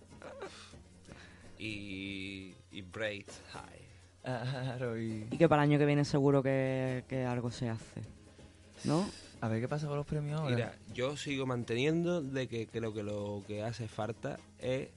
[1.58, 3.88] Y, y Braid High.
[4.22, 5.26] Claro, y...
[5.30, 8.02] Y que para el año que viene seguro que, que algo se hace.
[8.84, 9.08] ¿No?
[9.40, 10.54] A ver qué pasa con los premios ahora.
[10.54, 14.88] Mira, yo sigo manteniendo de que creo que lo que hace falta es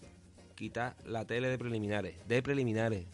[0.56, 2.16] quitar la tele de preliminares.
[2.28, 3.06] De preliminares.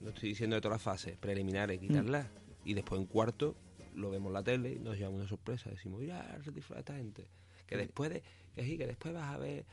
[0.00, 1.16] No estoy diciendo de todas las fases.
[1.18, 2.26] Preliminares, quitarla.
[2.64, 3.54] Y después en cuarto
[3.94, 5.68] lo vemos la tele y nos llevamos una sorpresa.
[5.70, 7.26] Decimos, mira, se disfruta esta gente.
[7.66, 8.22] Que después de,
[8.54, 9.64] que sí, que después vas a ver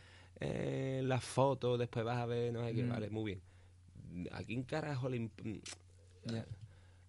[0.41, 2.89] eh, las fotos, después vas a ver, no sé qué, Mm.
[2.89, 4.27] vale, muy bien.
[4.31, 5.29] ¿A quién carajo le.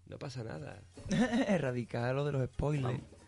[0.07, 0.82] No pasa nada.
[1.49, 2.84] Erradicar lo de los spoilers.
[2.84, 3.20] Vamos.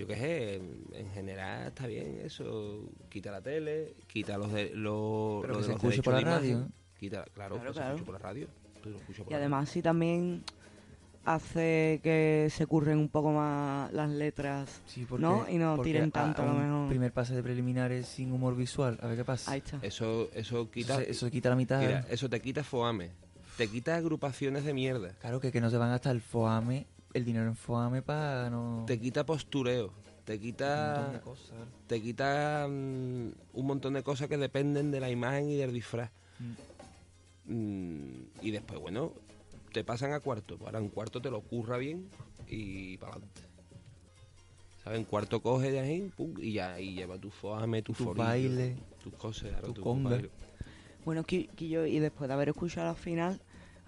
[0.00, 2.88] Yo qué sé, en general está bien eso.
[3.10, 6.18] Quita la tele, quita los de los, Pero los que de se los por la
[6.18, 6.52] de imagen.
[6.60, 6.68] radio.
[6.98, 7.94] Quita, claro, Claro, que se claro.
[7.96, 8.46] escuche por la radio.
[8.82, 10.42] Tú lo escuchas por Y la además sí también
[11.24, 15.46] hace que se curren un poco más las letras, Sí, porque, ¿no?
[15.48, 16.88] Y no porque tiren tanto a lo mejor.
[16.88, 18.98] primer pase de preliminares sin humor visual.
[19.02, 19.50] A ver qué pasa.
[19.52, 19.76] Ahí está.
[19.76, 19.88] radio.
[19.88, 20.94] Eso, eso quita.
[20.94, 21.80] Eso, se- eso quita la mitad.
[21.80, 23.10] mira, eso te quita foame.
[23.58, 25.10] Te quita agrupaciones de mierda.
[25.20, 28.84] Claro que, que no se van hasta el FOAME, el dinero en FOAME para no...
[28.86, 29.92] Te quita postureo.
[30.24, 31.12] Te un montón quita.
[31.12, 31.56] de cosas.
[31.86, 36.10] Te quita mm, un montón de cosas que dependen de la imagen y del disfraz.
[37.46, 39.12] Mm, y después, bueno,
[39.72, 40.58] te pasan a cuarto.
[40.64, 42.08] Ahora en cuarto te lo curra bien
[42.48, 43.40] y para adelante.
[44.84, 44.98] ¿Sabes?
[44.98, 48.24] En cuarto coge de ahí pum, y ya y lleva tu foame, tu, Tu forillo,
[48.24, 50.10] baile, tus cosas, tu tu conga.
[50.10, 50.30] baile.
[51.04, 53.40] Bueno, Qui- Quillo, y después de haber escuchado la final,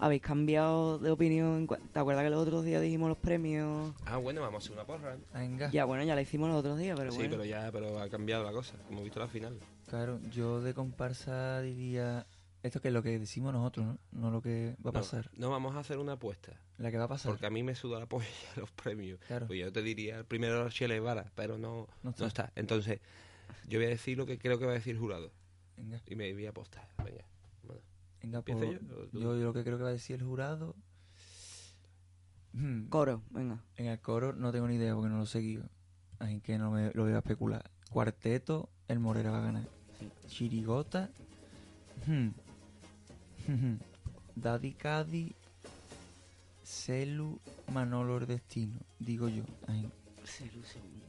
[0.03, 1.67] ¿habéis cambiado de opinión?
[1.93, 3.95] ¿Te acuerdas que los otros días dijimos los premios?
[4.05, 5.17] Ah, bueno, vamos a hacer una porra.
[5.33, 5.71] Venga.
[5.71, 7.31] Ya, bueno, ya la hicimos los otros días, pero sí, bueno.
[7.33, 8.75] pero ya pero ha cambiado la cosa.
[8.91, 9.59] Hemos visto la final.
[9.89, 12.27] Claro, yo de comparsa diría...
[12.63, 13.99] Esto que es lo que decimos nosotros, ¿no?
[14.13, 15.31] No lo que va a No, pasar.
[15.35, 16.53] No, vamos a hacer una apuesta.
[16.79, 17.33] La que va a pasar.
[17.33, 18.27] Porque a mí me suda la polla
[18.57, 19.19] los premios.
[19.27, 19.49] Claro.
[19.49, 22.27] Pues yo te diría el primero Chile Vara, pero no, No no está.
[22.27, 22.53] está.
[22.55, 23.01] Entonces,
[23.67, 25.33] yo voy a decir lo que creo que va a decir el jurado.
[25.77, 26.87] Venga, Y me voy a apostar.
[27.05, 27.25] Venga.
[28.23, 30.75] Venga, ¿Empiezo pues, yo lo que creo que va a decir el jurado...
[32.53, 33.65] Hmm, Coro, venga.
[33.77, 35.71] En el coro no tengo ni idea porque no lo he seguido.
[36.19, 37.71] Así que no me lo voy a especular.
[37.91, 39.69] Cuarteto, el Morera va a ganar.
[40.27, 41.11] Chirigota.
[42.07, 42.29] hmm,
[44.37, 45.35] Daddy Caddy.
[46.63, 47.41] Celu,
[47.73, 48.79] Manolo el Destino.
[48.99, 49.45] Digo yo.
[49.67, 49.91] Ay,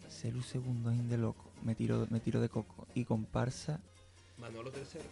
[0.10, 1.52] Celu segundo, ahí de loco.
[1.62, 2.88] Me tiro, me tiro de coco.
[2.94, 3.80] Y comparsa,
[4.40, 5.06] Manolo tercero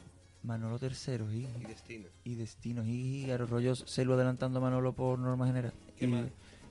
[0.44, 1.32] Manolo tercero.
[1.32, 2.08] Y, y Destino.
[2.24, 2.86] y Destino.
[2.86, 5.74] Y los rollos Celu adelantando a Manolo por norma general.
[5.98, 6.10] ¿Qué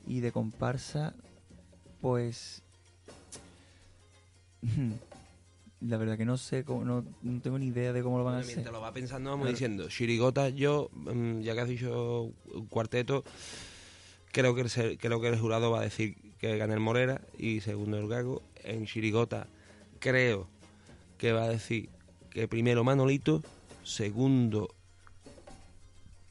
[0.06, 1.14] y, de comparsa,
[2.00, 2.62] pues.
[5.80, 8.34] La verdad que no sé, cómo, no, no tengo ni idea de cómo lo van
[8.34, 8.56] a hacer.
[8.56, 9.52] mientras lo va pensando, vamos Claro.
[9.54, 9.88] diciendo.
[9.88, 13.24] Chirigota, yo, mm, ya que has dicho un cuarteto,
[14.30, 17.60] creo que, el, creo que el jurado va a decir que gana el Morera y
[17.60, 18.42] segundo el Gago.
[18.62, 19.46] En Chirigota,
[20.00, 20.48] creo
[21.16, 21.88] que va a decir
[22.28, 23.42] que primero Manolito,
[23.91, 24.74] segundo.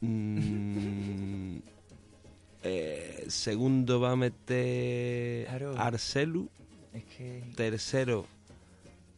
[0.00, 1.58] mm,
[2.62, 5.78] eh, segundo va a meter Claro.
[5.78, 6.48] Arcelu,
[6.92, 7.52] Es que.
[7.56, 8.26] tercero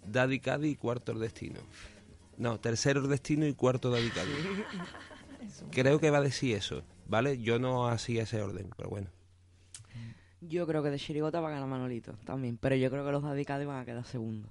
[0.06, 1.60] Daddy Caddy y cuarto el Destino.
[2.36, 4.32] No, tercero el Destino y cuarto Daddy Caddy.
[5.70, 7.40] Creo que va a decir eso, ¿vale?
[7.40, 9.08] Yo no hacía ese orden, pero bueno.
[10.40, 13.22] Yo creo que de Chirigota va a ganar Manolito también, pero yo creo que los
[13.22, 14.50] Daddy Caddy van a quedar segundos.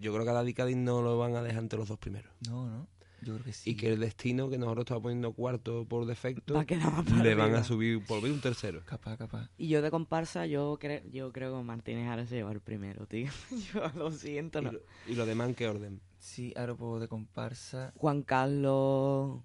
[0.00, 2.32] Yo creo que a Daddy Caddy no lo van a dejar entre los dos primeros.
[2.48, 2.86] No, no.
[3.24, 3.70] Yo creo que sí.
[3.70, 7.46] Y que el destino, que nosotros estamos poniendo cuarto por defecto, Va para le van
[7.46, 7.58] arriba.
[7.60, 8.82] a subir por un tercero.
[8.84, 9.50] Capaz, capaz.
[9.56, 13.06] Y yo de comparsa, yo, creo yo creo que Martínez ahora se lleva el primero,
[13.06, 13.30] tío.
[13.74, 14.72] yo lo siento, ¿Y no.
[14.72, 16.00] lo, y lo demás en qué orden?
[16.18, 17.92] Sí, ahora puedo de comparsa.
[17.96, 19.40] Juan Carlos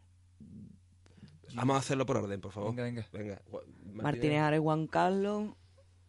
[1.56, 2.76] Vamos a hacerlo por orden, por favor.
[2.76, 3.08] Venga, venga.
[3.12, 3.42] Venga.
[3.50, 3.64] Gua-
[3.94, 5.50] Martínez Ares, Juan Carlos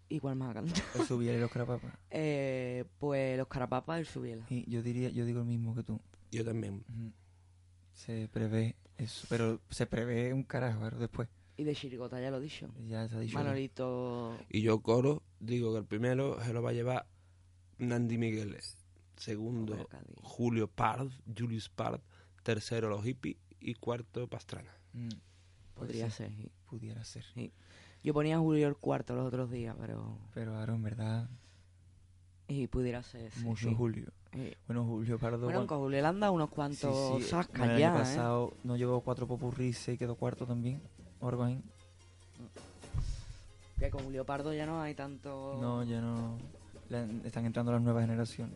[0.08, 0.82] y cuál más cantado.
[1.00, 1.92] El Subiela y los Carapapas.
[2.10, 4.44] Eh, pues los carapapas, el Subiela.
[4.50, 5.98] Y yo diría, yo digo lo mismo que tú.
[6.30, 6.84] Yo también.
[8.06, 11.28] Se prevé eso, pero se prevé un carajo después.
[11.58, 12.72] Y de Chirigota, ya lo he dicho.
[12.88, 13.36] Ya se ha dicho.
[13.36, 14.38] Manolito.
[14.48, 17.06] Y yo coro, digo que el primero se lo va a llevar
[17.76, 18.78] Nandi Migueles.
[19.16, 19.86] Segundo.
[20.22, 22.00] Julio Pard, Julius Pard.
[22.42, 23.36] Tercero, los hippies.
[23.60, 24.74] Y cuarto, Pastrana.
[24.94, 25.10] Mm,
[25.74, 26.50] Podría ser, sí.
[26.64, 27.24] Pudiera ser.
[27.34, 27.52] Sí.
[28.02, 30.18] Yo ponía a Julio el cuarto los otros días, pero.
[30.32, 31.28] Pero ahora en verdad,
[32.50, 33.30] Y pudiera ser.
[33.30, 33.74] sí, mucho sí.
[33.74, 34.06] Julio.
[34.32, 34.52] Sí.
[34.66, 35.44] Bueno, Julio Pardo.
[35.44, 38.00] Bueno, con Julio le han dado unos cuantos sí, sascas bueno, el ya, año ¿eh?
[38.00, 40.80] pasado no llegó cuatro popurrí y quedó cuarto también.
[41.20, 41.60] o algo así.
[43.78, 45.58] Que con Julio Pardo ya no hay tanto...
[45.60, 46.36] No, ya no.
[46.90, 48.54] le- están entrando las nuevas generaciones.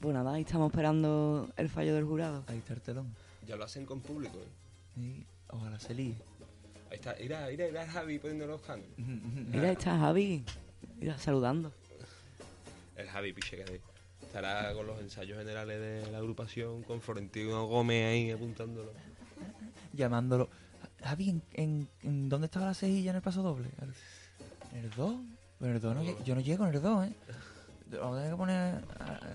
[0.00, 2.44] Pues nada, ahí estamos esperando el fallo del jurado.
[2.46, 3.14] Ahí está el telón.
[3.46, 4.48] Ya lo hacen con público, ¿eh?
[4.94, 6.14] Sí, ojalá se líe.
[6.90, 7.14] Ahí está.
[7.20, 8.86] Mira, mira, mira Javi poniendo los canos.
[8.96, 10.44] Mira, ahí está Javi.
[11.00, 11.72] Mira, saludando.
[12.98, 13.80] El Javi Piche que hay.
[14.20, 18.92] Estará con los ensayos generales de la agrupación, con Florentino Gómez ahí apuntándolo.
[19.92, 20.50] Llamándolo.
[21.02, 23.70] Javi, ¿en, en, en dónde estaba la cejilla en el paso doble?
[24.72, 25.14] ¿En el 2?
[25.60, 27.12] En el 2 no, yo no llego en el 2, ¿eh?
[27.92, 28.84] Vamos a tener que poner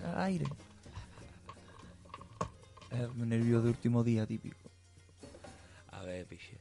[0.06, 0.46] al aire.
[2.92, 4.70] El nervio de último día típico.
[5.92, 6.58] A ver, Piche.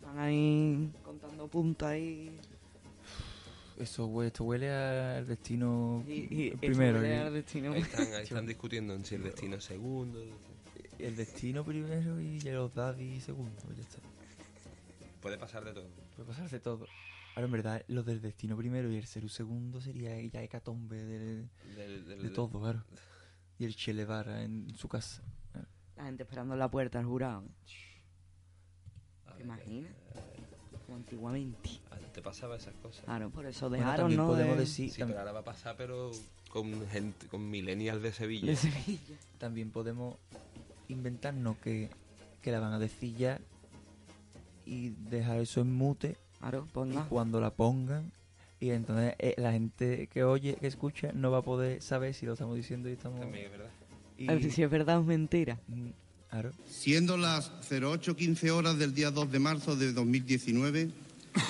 [0.00, 2.40] Están ahí contando puntas ahí.
[3.78, 6.98] Eso huele, esto huele al destino Y, y esto primero.
[6.98, 7.72] huele y- al destino.
[7.72, 10.18] Ahí están, ahí están discutiendo en si el destino es segundo.
[10.98, 13.60] El destino primero y los daddy segundo.
[13.74, 13.98] Ya está.
[15.20, 15.88] Puede pasar de todo.
[16.16, 16.86] Puede pasarse todo.
[17.34, 21.50] Ahora, en verdad, lo del destino primero y el Ceru segundo sería ya hecatombe del-
[21.76, 22.82] Del- del- de todo, claro.
[23.58, 25.22] Y el Che Levara en su casa.
[25.96, 27.44] La gente esperando en la puerta al jurado.
[29.26, 29.92] ¿Te ver, imaginas?
[30.86, 31.70] Como antiguamente.
[31.90, 33.04] Antes pasaba esas cosas.
[33.04, 34.26] Claro, por eso Bueno, dejaron, también ¿no?
[34.28, 36.10] podemos de- decir, Sí, pero ahora va a pasar, pero
[36.50, 38.46] con gente, con millennials de Sevilla.
[38.46, 39.16] de Sevilla.
[39.38, 40.16] también podemos
[40.88, 41.90] inventarnos que,
[42.42, 43.40] que la van a decir ya
[44.64, 47.06] y dejar eso en mute Claro, y ponga.
[47.08, 48.12] cuando la pongan
[48.60, 52.24] y entonces eh, la gente que oye, que escucha, no va a poder saber si
[52.26, 53.20] lo estamos diciendo y estamos...
[53.20, 53.70] También es verdad.
[54.16, 55.58] y- A ver si es verdad o es mentira.
[56.30, 56.52] Claro.
[56.68, 60.90] Siendo las 08.15 horas del día 2 de marzo de 2019,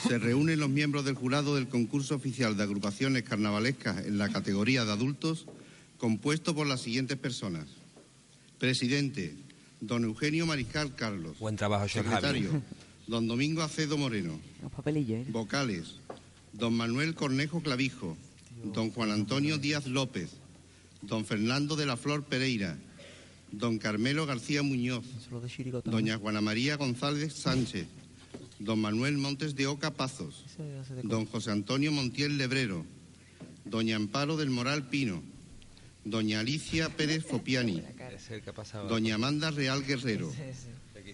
[0.08, 4.84] se reúnen los miembros del jurado del concurso oficial de agrupaciones carnavalescas en la categoría
[4.84, 5.46] de adultos,
[5.98, 7.66] compuesto por las siguientes personas.
[8.58, 9.34] Presidente,
[9.80, 11.38] don Eugenio Mariscal Carlos.
[11.38, 12.62] Buen trabajo, Secretario, Javi.
[13.06, 14.38] don Domingo Acedo Moreno.
[14.62, 15.26] Los papelillos, ¿eh?
[15.30, 15.96] Vocales,
[16.52, 18.16] don Manuel Cornejo Clavijo,
[18.64, 20.30] don Juan Antonio Díaz López,
[21.02, 22.78] don Fernando de la Flor Pereira,
[23.52, 25.04] don Carmelo García Muñoz,
[25.84, 27.86] doña Juana María González Sánchez,
[28.58, 30.44] don Manuel Montes de Oca Pazos,
[31.02, 32.84] don José Antonio Montiel Lebrero,
[33.64, 35.22] doña Amparo del Moral Pino,
[36.04, 37.82] doña Alicia Pérez Fopiani,
[38.88, 40.32] doña Amanda Real Guerrero,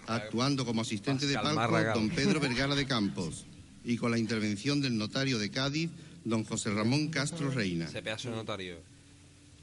[0.07, 3.47] actuando como asistente de palco don Pedro Vergara de Campos
[3.85, 5.91] y con la intervención del notario de Cádiz,
[6.25, 7.87] don José Ramón Castro Reina.
[7.87, 8.92] Ese pedazo de notario.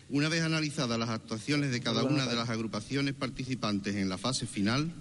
[0.10, 4.48] Una vez analizadas las actuaciones de cada una de las agrupaciones participantes en la fase
[4.48, 4.92] final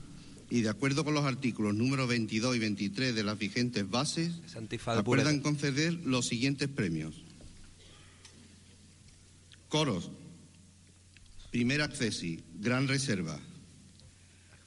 [0.51, 4.33] y de acuerdo con los artículos número 22 y 23 de las vigentes bases,
[4.87, 7.15] acuerdan conceder los siguientes premios.
[9.69, 10.11] Coros.
[11.51, 13.41] Primer accesi, Gran Reserva.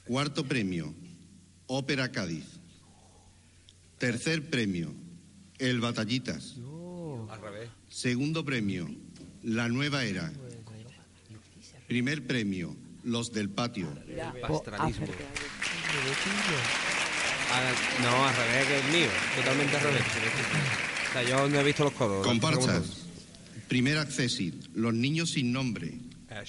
[0.04, 0.92] Cuarto premio,
[1.68, 2.44] Ópera Cádiz.
[3.98, 4.92] Tercer premio,
[5.58, 6.56] El Batallitas.
[7.30, 7.70] Al revés.
[7.88, 8.88] Segundo premio,
[9.42, 10.32] La Nueva Era.
[11.88, 13.88] Primer premio, Los del Patio.
[14.40, 15.06] Pastralismo.
[17.54, 17.72] Ah,
[18.02, 19.10] no, al revés que el mío.
[19.36, 20.02] Totalmente al revés.
[21.08, 22.26] O sea, yo no he visto los coros.
[22.26, 23.06] Comparsas.
[23.68, 25.88] Primer accesi, Los Niños Sin Nombre.
[26.30, 26.44] Eh.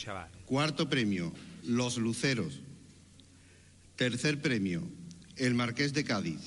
[0.45, 1.33] Cuarto premio,
[1.65, 2.61] Los Luceros.
[3.95, 4.83] Tercer premio,
[5.35, 6.39] El Marqués de Cádiz.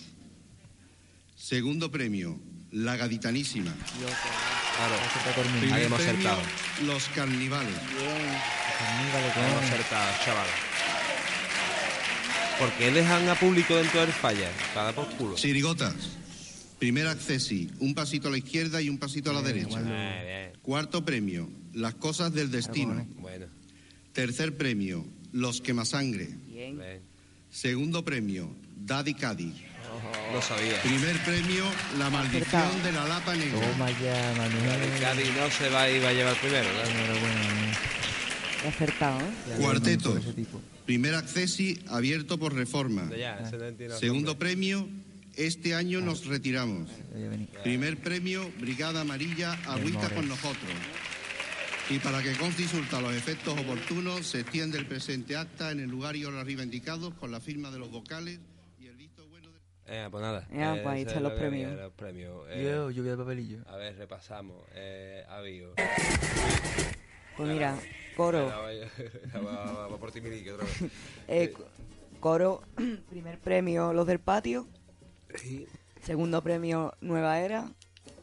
[1.37, 2.39] Segundo premio,
[2.71, 3.75] La Gaditanísima.
[4.77, 5.75] Claro.
[5.75, 6.41] Ahí hemos acertado.
[6.85, 7.75] Los Carnivales.
[8.79, 10.47] Carníbal de Hemos acertado, chaval.
[12.59, 14.51] ¿Por qué dejan a público dentro del falla?
[14.75, 15.35] Dar por culo.
[15.35, 15.95] Chirigotas.
[16.79, 19.81] Primer accesi, un pasito a la izquierda y un pasito a la derecha.
[19.83, 23.07] Eh, Cuarto premio, Las Cosas del Destino.
[23.19, 23.47] Bueno.
[24.13, 26.29] Tercer premio, Los Quemasangre.
[26.49, 26.81] Bien.
[27.51, 29.55] Segundo premio, Daddy Cádiz.
[30.33, 30.81] Lo sabía.
[30.83, 31.65] Primer premio,
[31.99, 33.61] La Maldición de la Lapa Negra.
[33.61, 34.83] Toma ya, Manuel.
[34.83, 36.69] El Cádiz no se va y va a llevar primero.
[36.73, 38.69] ¿no?
[38.69, 39.57] Acertado, ¿eh?
[39.59, 40.61] Cuarteto, Por ese tipo.
[40.85, 43.09] primer accesi abierto por reforma.
[43.17, 44.89] Ya, no Segundo premio,
[45.37, 46.89] este año nos retiramos.
[47.15, 47.47] Ya vení.
[47.63, 50.73] Primer premio, Brigada Amarilla, Agüita con nosotros.
[51.89, 52.65] Y para que conste
[53.01, 57.15] los efectos oportunos, se extiende el presente acta en el lugar y hora arriba indicados
[57.15, 58.41] con la firma de los vocales
[58.81, 59.61] y el visto bueno de...
[59.89, 60.47] Eh, pues nada.
[60.53, 61.81] Ya, pues ahí ese están es los lo que había, premios.
[61.83, 62.47] Los premios.
[62.51, 63.59] Eh, Yo, lluvia de papelillo.
[63.69, 64.57] A ver, repasamos.
[64.75, 65.73] Eh, Avío.
[67.37, 67.77] Pues mira,
[68.17, 68.47] coro.
[69.47, 70.91] Va, por ti, Mirique, otra vez.
[71.29, 71.67] Eh, co-
[72.21, 72.63] coro,
[73.11, 74.67] primer premio Los del Patio.
[75.37, 75.67] Sí.
[76.03, 77.69] Segundo premio Nueva Era.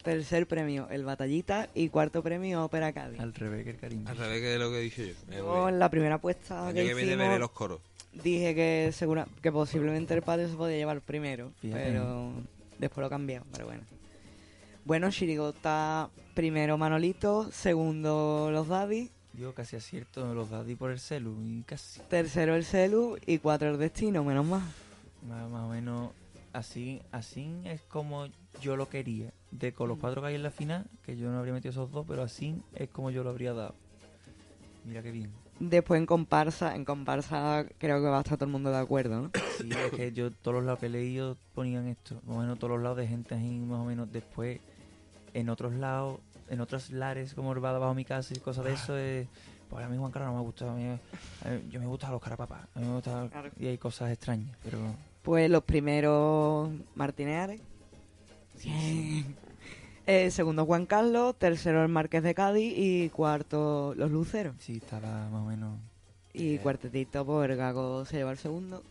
[0.04, 1.70] Tercer premio El Batallita.
[1.74, 3.20] Y cuarto premio Ópera Cádiz.
[3.22, 4.10] Al revés que el cariño.
[4.10, 5.14] Al revés que de lo que he dicho yo.
[5.32, 7.80] Eh, en la primera apuesta que, que viene veré los coros.
[8.24, 11.84] Dije que segura, que posiblemente el patio se podía llevar primero, Fíjate.
[11.84, 12.32] pero
[12.80, 13.84] después lo cambiado, pero bueno.
[14.86, 21.36] Bueno, Chirigota primero Manolito, segundo los Daddy, Yo casi acierto los daddy por el celu
[21.44, 22.02] y casi.
[22.02, 24.64] tercero el Celu y cuatro el Destino, menos más.
[25.28, 26.12] Más, más o menos
[26.52, 28.28] así, así es como
[28.62, 29.32] yo lo quería.
[29.52, 31.92] De con los cuatro que hay en la final, que yo no habría metido esos
[31.92, 33.76] dos, pero así es como yo lo habría dado.
[34.86, 35.32] Mira qué bien.
[35.60, 39.22] Después en comparsa, en comparsa creo que va a estar todo el mundo de acuerdo,
[39.22, 39.32] ¿no?
[39.58, 42.16] Sí, es que yo todos los lados que he leído ponían esto.
[42.26, 44.12] Más o menos todos los lados de gente así, más o menos.
[44.12, 44.60] Después,
[45.34, 48.98] en otros lados, en otros lares, como va bajo mi casa y cosas de eso,
[48.98, 49.28] es,
[49.70, 50.70] pues a mí Juan Carlos no me gusta.
[50.72, 52.66] A mí, a mí- yo me gustan los carapapás.
[52.76, 53.28] A mí me gusta.
[53.32, 53.50] Claro.
[53.60, 54.80] Y hay cosas extrañas, pero.
[55.22, 57.62] Pues los primeros Martineares.
[58.64, 59.36] Bien.
[60.06, 64.56] Eh, segundo Juan Carlos, tercero el Marqués de Cádiz y cuarto los Luceros.
[64.60, 65.80] Sí, estaba más o menos.
[66.34, 68.84] Y cuartetito, pues el Gago se lleva el segundo.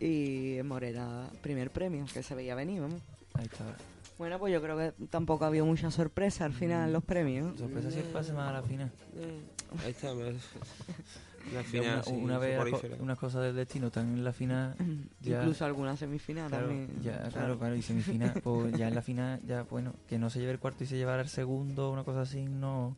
[0.00, 3.00] Y Morera, primer premio, que se veía venir, vamos.
[3.34, 3.74] Ahí estaba.
[4.16, 7.58] Bueno, pues yo creo que tampoco ha habido mucha sorpresa al final en los premios.
[7.58, 8.92] Sorpresa si pasa más a la final.
[9.84, 10.12] Ahí está.
[11.50, 14.74] Una Ya final una, así, una vez unas cosas del destino están en la final.
[15.20, 17.02] ya- Incluso alguna semifinal Claro, también.
[17.02, 20.40] ya, claro, claro, y semifinal, pues ya en la final, ya bueno, que no se
[20.40, 22.96] lleve el cuarto y se llevara el segundo, una cosa así, no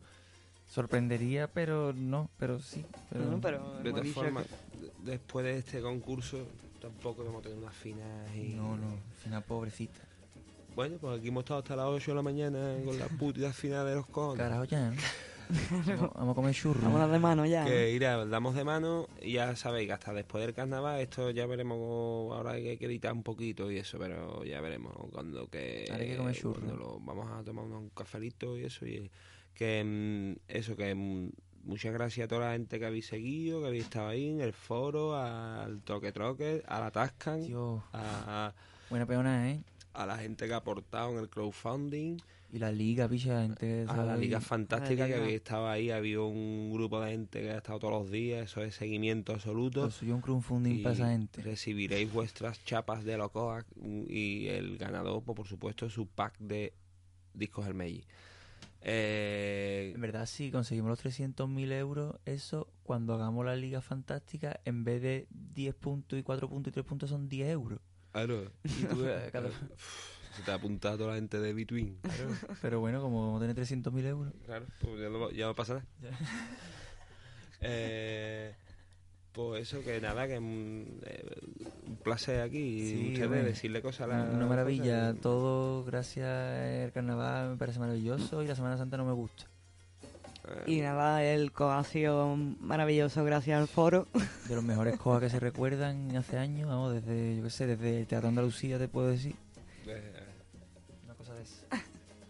[0.69, 2.85] sorprendería, pero no, pero sí.
[3.11, 6.47] Pero, No, pero De todas formas, que- después de este concurso,
[6.81, 8.37] tampoco vamos a tener una final.
[8.37, 8.55] Y...
[8.55, 10.01] No, no, final pobrecita.
[10.77, 13.85] Bueno, pues aquí hemos estado hasta las 8 de la mañana con la puta final
[13.87, 14.39] de los cojones.
[14.39, 14.97] Carajo ya, ¿no?
[15.71, 16.83] vamos, vamos a comer churros.
[16.83, 17.65] Vámonos de mano ya.
[17.65, 21.47] Que irá, damos de mano y ya sabéis que hasta después del carnaval esto ya
[21.47, 21.79] veremos,
[22.35, 25.87] ahora hay que editar un poquito y eso, pero ya veremos cuando que...
[25.91, 26.59] Ahora hay que comer churros.
[26.59, 29.11] cuando lo- vamos a tomar un cafelito y eso y
[29.55, 31.31] que mm, eso que mm,
[31.65, 34.53] muchas gracias a toda la gente que habéis seguido, que habéis estado ahí en el
[34.53, 38.53] foro, al Troque Troque, a la Tascan, Dios, a,
[38.89, 39.61] buena peona, ¿eh?
[39.93, 42.17] a la gente que ha aportado en el crowdfunding,
[42.53, 43.85] Y la liga, picha, la gente...
[43.89, 44.17] a la.
[44.17, 45.19] Liga Fantástica que Liga.
[45.23, 48.63] habéis estado ahí, había un grupo de gente que ha estado todos los días, eso
[48.65, 49.89] es seguimiento absoluto.
[49.91, 51.43] Suyo un crowdfunding para esa gente.
[51.43, 53.65] recibiréis vuestras chapas de Locoa
[54.09, 56.73] y el ganador, pues, por supuesto, su pack de
[57.35, 58.05] discos Hermelli.
[58.83, 64.85] Eh, En verdad, si conseguimos los 300.000 euros, eso, cuando hagamos la liga fantástica, en
[64.85, 67.79] vez de 10 puntos y 4 puntos y 3 puntos, son 10 euros.
[68.11, 69.51] claro, Y tú, eh, cada-
[70.37, 71.97] se te ha apuntado toda la gente de Between.
[72.03, 72.31] Claro,
[72.63, 74.33] Pero bueno, como vamos a tener 300.000 euros.
[74.47, 75.87] Claro, pues ya no, ya no pasa nada.
[77.63, 78.55] Eh,
[79.33, 81.25] pues eso, que nada, que mm, eh,
[81.89, 82.59] un placer aquí.
[82.59, 84.23] y Sí, ustedes decirle cosas a la.
[84.25, 85.21] Una maravilla, cosas.
[85.21, 89.45] todo gracias al carnaval me parece maravilloso y la Semana Santa no me gusta.
[90.67, 94.09] Y nada, el co ha sido maravilloso gracias al foro.
[94.49, 98.01] De los mejores cosas que se recuerdan hace años, vamos, desde, yo qué sé, desde
[98.01, 99.37] el Teatro Andalucía te puedo decir.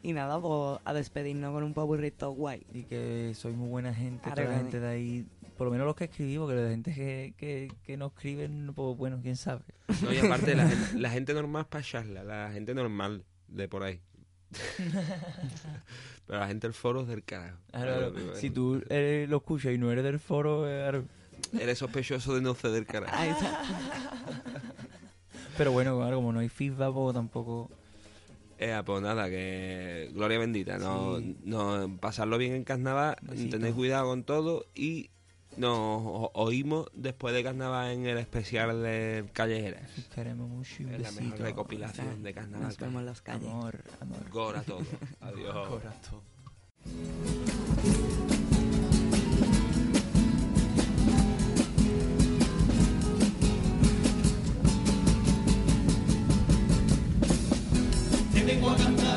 [0.03, 2.67] Y nada, pues a despedirnos con un popurrito guay.
[2.73, 5.27] Y que sois muy buena gente, Claro, toda la gente de ahí,
[5.59, 8.97] por lo menos los que escribimos, que la gente que, que, que no escriben, pues
[8.97, 9.63] bueno, quién sabe.
[10.03, 13.69] No, y aparte, la, gen- la gente normal es para charla, la gente normal de
[13.69, 14.01] por ahí.
[16.27, 17.59] Pero la gente del foro es del carajo.
[17.71, 18.37] Claro, claro.
[18.37, 21.05] Si tú eres- lo escuchas y no eres del foro, eh, claro.
[21.61, 23.15] Eres sospechoso de no ser del carajo.
[23.17, 23.63] Ahí está.
[25.57, 27.71] pero bueno, claro, como no hay feedback, pues tampoco...
[28.63, 30.77] Eh, pues nada, que gloria bendita.
[30.79, 31.35] No, Sí.
[31.45, 33.17] no, pasarlo bien en carnaval,
[33.51, 35.09] tener cuidado con todo y
[35.57, 39.91] nos oímos después de carnaval en el especial de callejeras.
[39.99, 42.69] Os queremos mucho y un Es la mejor recopilación de carnaval.
[42.69, 43.49] Nos vemos en las calles.
[43.49, 44.31] Amor, amor.
[44.31, 44.81] Gora todo.
[45.21, 45.69] Adiós.
[48.53, 48.60] Que
[58.41, 59.10] que vengo a cantar.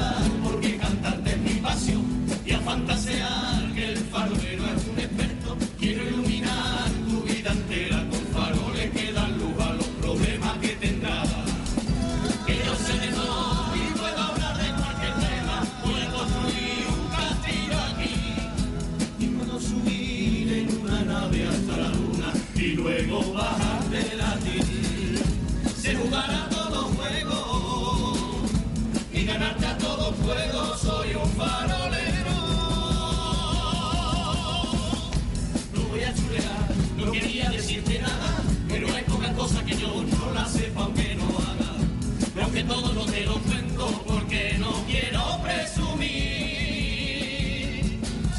[42.68, 46.12] todo no te lo cuento porque no quiero presumir.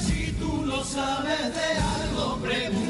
[0.06, 2.83] Si tú no sabes de algo, pregunta.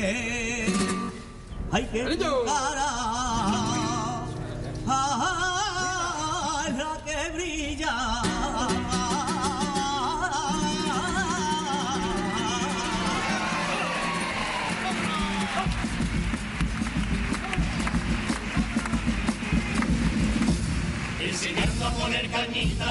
[0.00, 4.24] hay que buscar a,
[6.76, 7.94] la que brilla.
[21.20, 22.88] enseñando a poner cañitas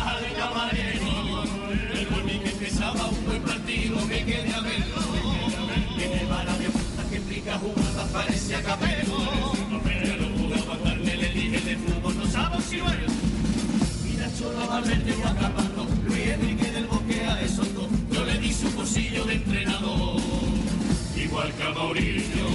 [8.10, 9.18] aparece Acapego.
[10.50, 13.12] Los guardarle le dije de fútbol, no sabos si no eres.
[14.04, 17.68] Mira Cholo Valverde o Acapando, Luis Enrique del Bosque a esos.
[18.12, 20.22] Yo le di su pocillo de entrenador,
[21.16, 22.48] igual que a Maurillo.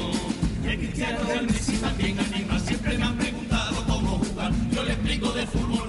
[0.64, 4.52] Y el Cristiano del Messi también anima, siempre me han preguntado cómo jugar.
[4.74, 5.81] Yo le explico de fútbol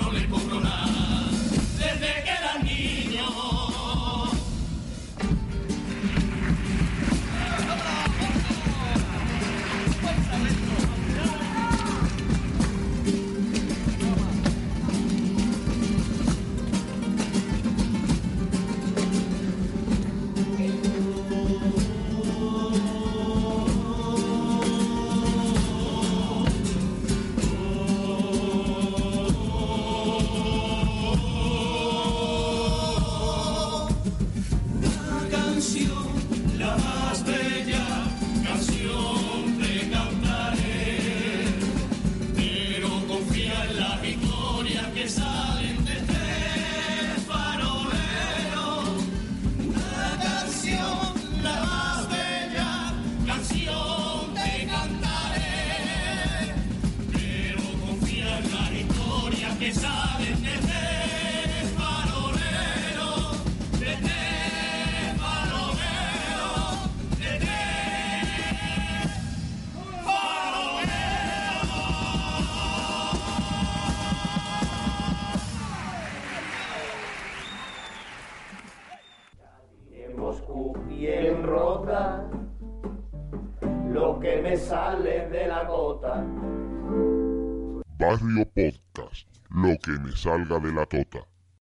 [90.59, 91.25] de la Tota.